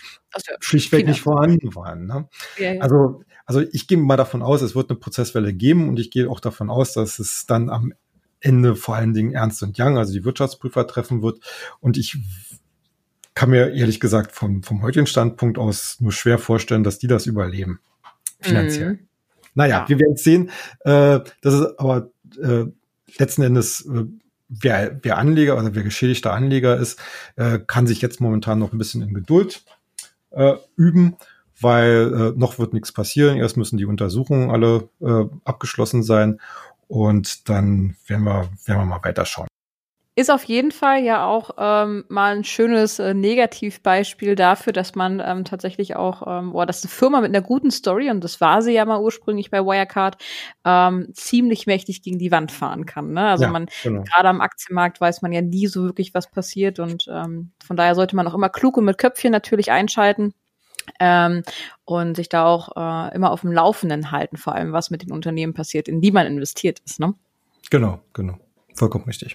schlichtweg 0.60 1.06
nicht 1.06 1.22
vorhanden 1.22 1.74
waren. 1.74 2.06
Ne? 2.06 2.28
Ja, 2.58 2.74
ja. 2.74 2.80
Also, 2.80 3.22
also 3.44 3.60
ich 3.60 3.86
gehe 3.86 3.98
mal 3.98 4.16
davon 4.16 4.42
aus, 4.42 4.62
es 4.62 4.74
wird 4.74 4.90
eine 4.90 4.98
Prozesswelle 4.98 5.52
geben 5.54 5.88
und 5.88 5.98
ich 5.98 6.10
gehe 6.10 6.28
auch 6.28 6.40
davon 6.40 6.70
aus, 6.70 6.92
dass 6.92 7.18
es 7.18 7.46
dann 7.46 7.70
am 7.70 7.92
Ende 8.40 8.76
vor 8.76 8.96
allen 8.96 9.14
Dingen 9.14 9.32
Ernst 9.32 9.62
und 9.62 9.78
Young, 9.78 9.96
also 9.96 10.12
die 10.12 10.24
Wirtschaftsprüfer 10.24 10.86
treffen 10.86 11.22
wird. 11.22 11.40
Und 11.80 11.96
ich 11.96 12.18
kann 13.34 13.50
mir 13.50 13.72
ehrlich 13.72 14.00
gesagt 14.00 14.32
vom, 14.32 14.62
vom 14.62 14.82
heutigen 14.82 15.06
Standpunkt 15.06 15.58
aus 15.58 16.00
nur 16.00 16.12
schwer 16.12 16.38
vorstellen, 16.38 16.84
dass 16.84 16.98
die 16.98 17.06
das 17.06 17.26
überleben. 17.26 17.80
Finanziell. 18.40 18.94
Mhm. 18.94 19.08
Naja, 19.54 19.80
ja. 19.80 19.88
wir 19.88 19.98
werden 19.98 20.16
sehen. 20.16 20.50
Äh, 20.80 21.20
das 21.40 21.54
ist 21.54 21.78
aber 21.78 22.10
äh, 22.42 22.64
letzten 23.18 23.42
Endes 23.42 23.86
äh, 23.86 24.04
wer, 24.48 24.98
wer 25.02 25.18
Anleger 25.18 25.56
oder 25.56 25.74
wer 25.74 25.82
geschädigter 25.82 26.32
Anleger 26.32 26.76
ist, 26.76 27.00
äh, 27.36 27.58
kann 27.58 27.86
sich 27.86 28.00
jetzt 28.00 28.20
momentan 28.20 28.58
noch 28.58 28.72
ein 28.72 28.78
bisschen 28.78 29.02
in 29.02 29.14
Geduld 29.14 29.64
äh, 30.30 30.54
üben, 30.76 31.16
weil 31.60 32.12
äh, 32.14 32.38
noch 32.38 32.58
wird 32.58 32.74
nichts 32.74 32.92
passieren. 32.92 33.38
Erst 33.38 33.56
müssen 33.56 33.78
die 33.78 33.86
Untersuchungen 33.86 34.50
alle 34.50 34.88
äh, 35.00 35.24
abgeschlossen 35.44 36.02
sein 36.02 36.40
und 36.88 37.48
dann 37.48 37.96
werden 38.06 38.24
wir, 38.24 38.48
werden 38.64 38.80
wir 38.80 38.84
mal 38.84 39.00
weiterschauen. 39.02 39.48
Ist 40.18 40.30
auf 40.30 40.44
jeden 40.44 40.72
Fall 40.72 41.02
ja 41.04 41.26
auch 41.26 41.50
ähm, 41.58 42.06
mal 42.08 42.34
ein 42.34 42.42
schönes 42.42 42.98
äh, 42.98 43.12
Negativbeispiel 43.12 44.34
dafür, 44.34 44.72
dass 44.72 44.94
man 44.94 45.22
ähm, 45.22 45.44
tatsächlich 45.44 45.94
auch, 45.94 46.22
ähm, 46.26 46.52
boah, 46.52 46.64
dass 46.64 46.82
eine 46.82 46.90
Firma 46.90 47.20
mit 47.20 47.34
einer 47.34 47.42
guten 47.42 47.70
Story, 47.70 48.08
und 48.08 48.24
das 48.24 48.40
war 48.40 48.62
sie 48.62 48.72
ja 48.72 48.86
mal 48.86 48.98
ursprünglich 48.98 49.50
bei 49.50 49.60
Wirecard, 49.60 50.16
ähm, 50.64 51.08
ziemlich 51.12 51.66
mächtig 51.66 52.00
gegen 52.00 52.18
die 52.18 52.30
Wand 52.30 52.50
fahren 52.50 52.86
kann. 52.86 53.12
Ne? 53.12 53.28
Also 53.28 53.44
ja, 53.44 53.50
man, 53.50 53.66
genau. 53.82 54.04
gerade 54.04 54.30
am 54.30 54.40
Aktienmarkt 54.40 55.02
weiß 55.02 55.20
man 55.20 55.32
ja 55.32 55.42
nie 55.42 55.66
so 55.66 55.84
wirklich, 55.84 56.14
was 56.14 56.30
passiert. 56.30 56.78
Und 56.78 57.06
ähm, 57.12 57.50
von 57.62 57.76
daher 57.76 57.94
sollte 57.94 58.16
man 58.16 58.26
auch 58.26 58.34
immer 58.34 58.48
klug 58.48 58.78
und 58.78 58.86
mit 58.86 58.96
Köpfchen 58.96 59.32
natürlich 59.32 59.70
einschalten. 59.70 60.32
Ähm, 60.98 61.42
und 61.84 62.16
sich 62.16 62.30
da 62.30 62.46
auch 62.46 62.70
äh, 62.74 63.14
immer 63.14 63.32
auf 63.32 63.42
dem 63.42 63.52
Laufenden 63.52 64.12
halten, 64.12 64.38
vor 64.38 64.54
allem 64.54 64.72
was 64.72 64.88
mit 64.88 65.02
den 65.02 65.12
Unternehmen 65.12 65.52
passiert, 65.52 65.88
in 65.88 66.00
die 66.00 66.12
man 66.12 66.26
investiert 66.26 66.78
ist. 66.86 67.00
Ne? 67.00 67.12
Genau, 67.70 68.00
genau. 68.14 68.38
Vollkommen 68.74 69.04
richtig. 69.04 69.34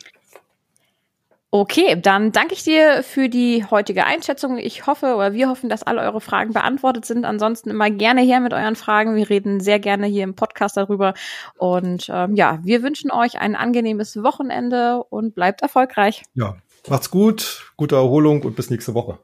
Okay, 1.54 2.00
dann 2.02 2.32
danke 2.32 2.54
ich 2.54 2.64
dir 2.64 3.04
für 3.04 3.28
die 3.28 3.66
heutige 3.70 4.06
Einschätzung. 4.06 4.58
Ich 4.58 4.88
hoffe 4.88 5.16
oder 5.16 5.34
wir 5.34 5.50
hoffen, 5.50 5.70
dass 5.70 5.84
alle 5.84 6.00
eure 6.00 6.22
Fragen 6.22 6.54
beantwortet 6.54 7.04
sind. 7.04 7.26
Ansonsten 7.26 7.70
immer 7.70 7.90
gerne 7.90 8.22
her 8.22 8.40
mit 8.40 8.54
euren 8.54 8.78
Fragen. 8.78 9.18
Wir 9.18 9.30
reden 9.30 9.60
sehr 9.60 9.78
gerne 9.78 10.08
hier 10.08 10.24
im 10.24 10.34
Podcast 10.34 10.78
darüber. 10.78 11.14
Und 11.58 12.08
ähm, 12.10 12.36
ja, 12.38 12.60
wir 12.64 12.84
wünschen 12.84 13.12
euch 13.12 13.38
ein 13.38 13.58
angenehmes 13.58 14.16
Wochenende 14.24 15.04
und 15.04 15.36
bleibt 15.36 15.62
erfolgreich. 15.62 16.24
Ja, 16.36 16.56
macht's 16.88 17.12
gut, 17.12 17.74
gute 17.76 17.96
Erholung 17.96 18.44
und 18.44 18.56
bis 18.56 18.70
nächste 18.70 18.94
Woche. 18.94 19.20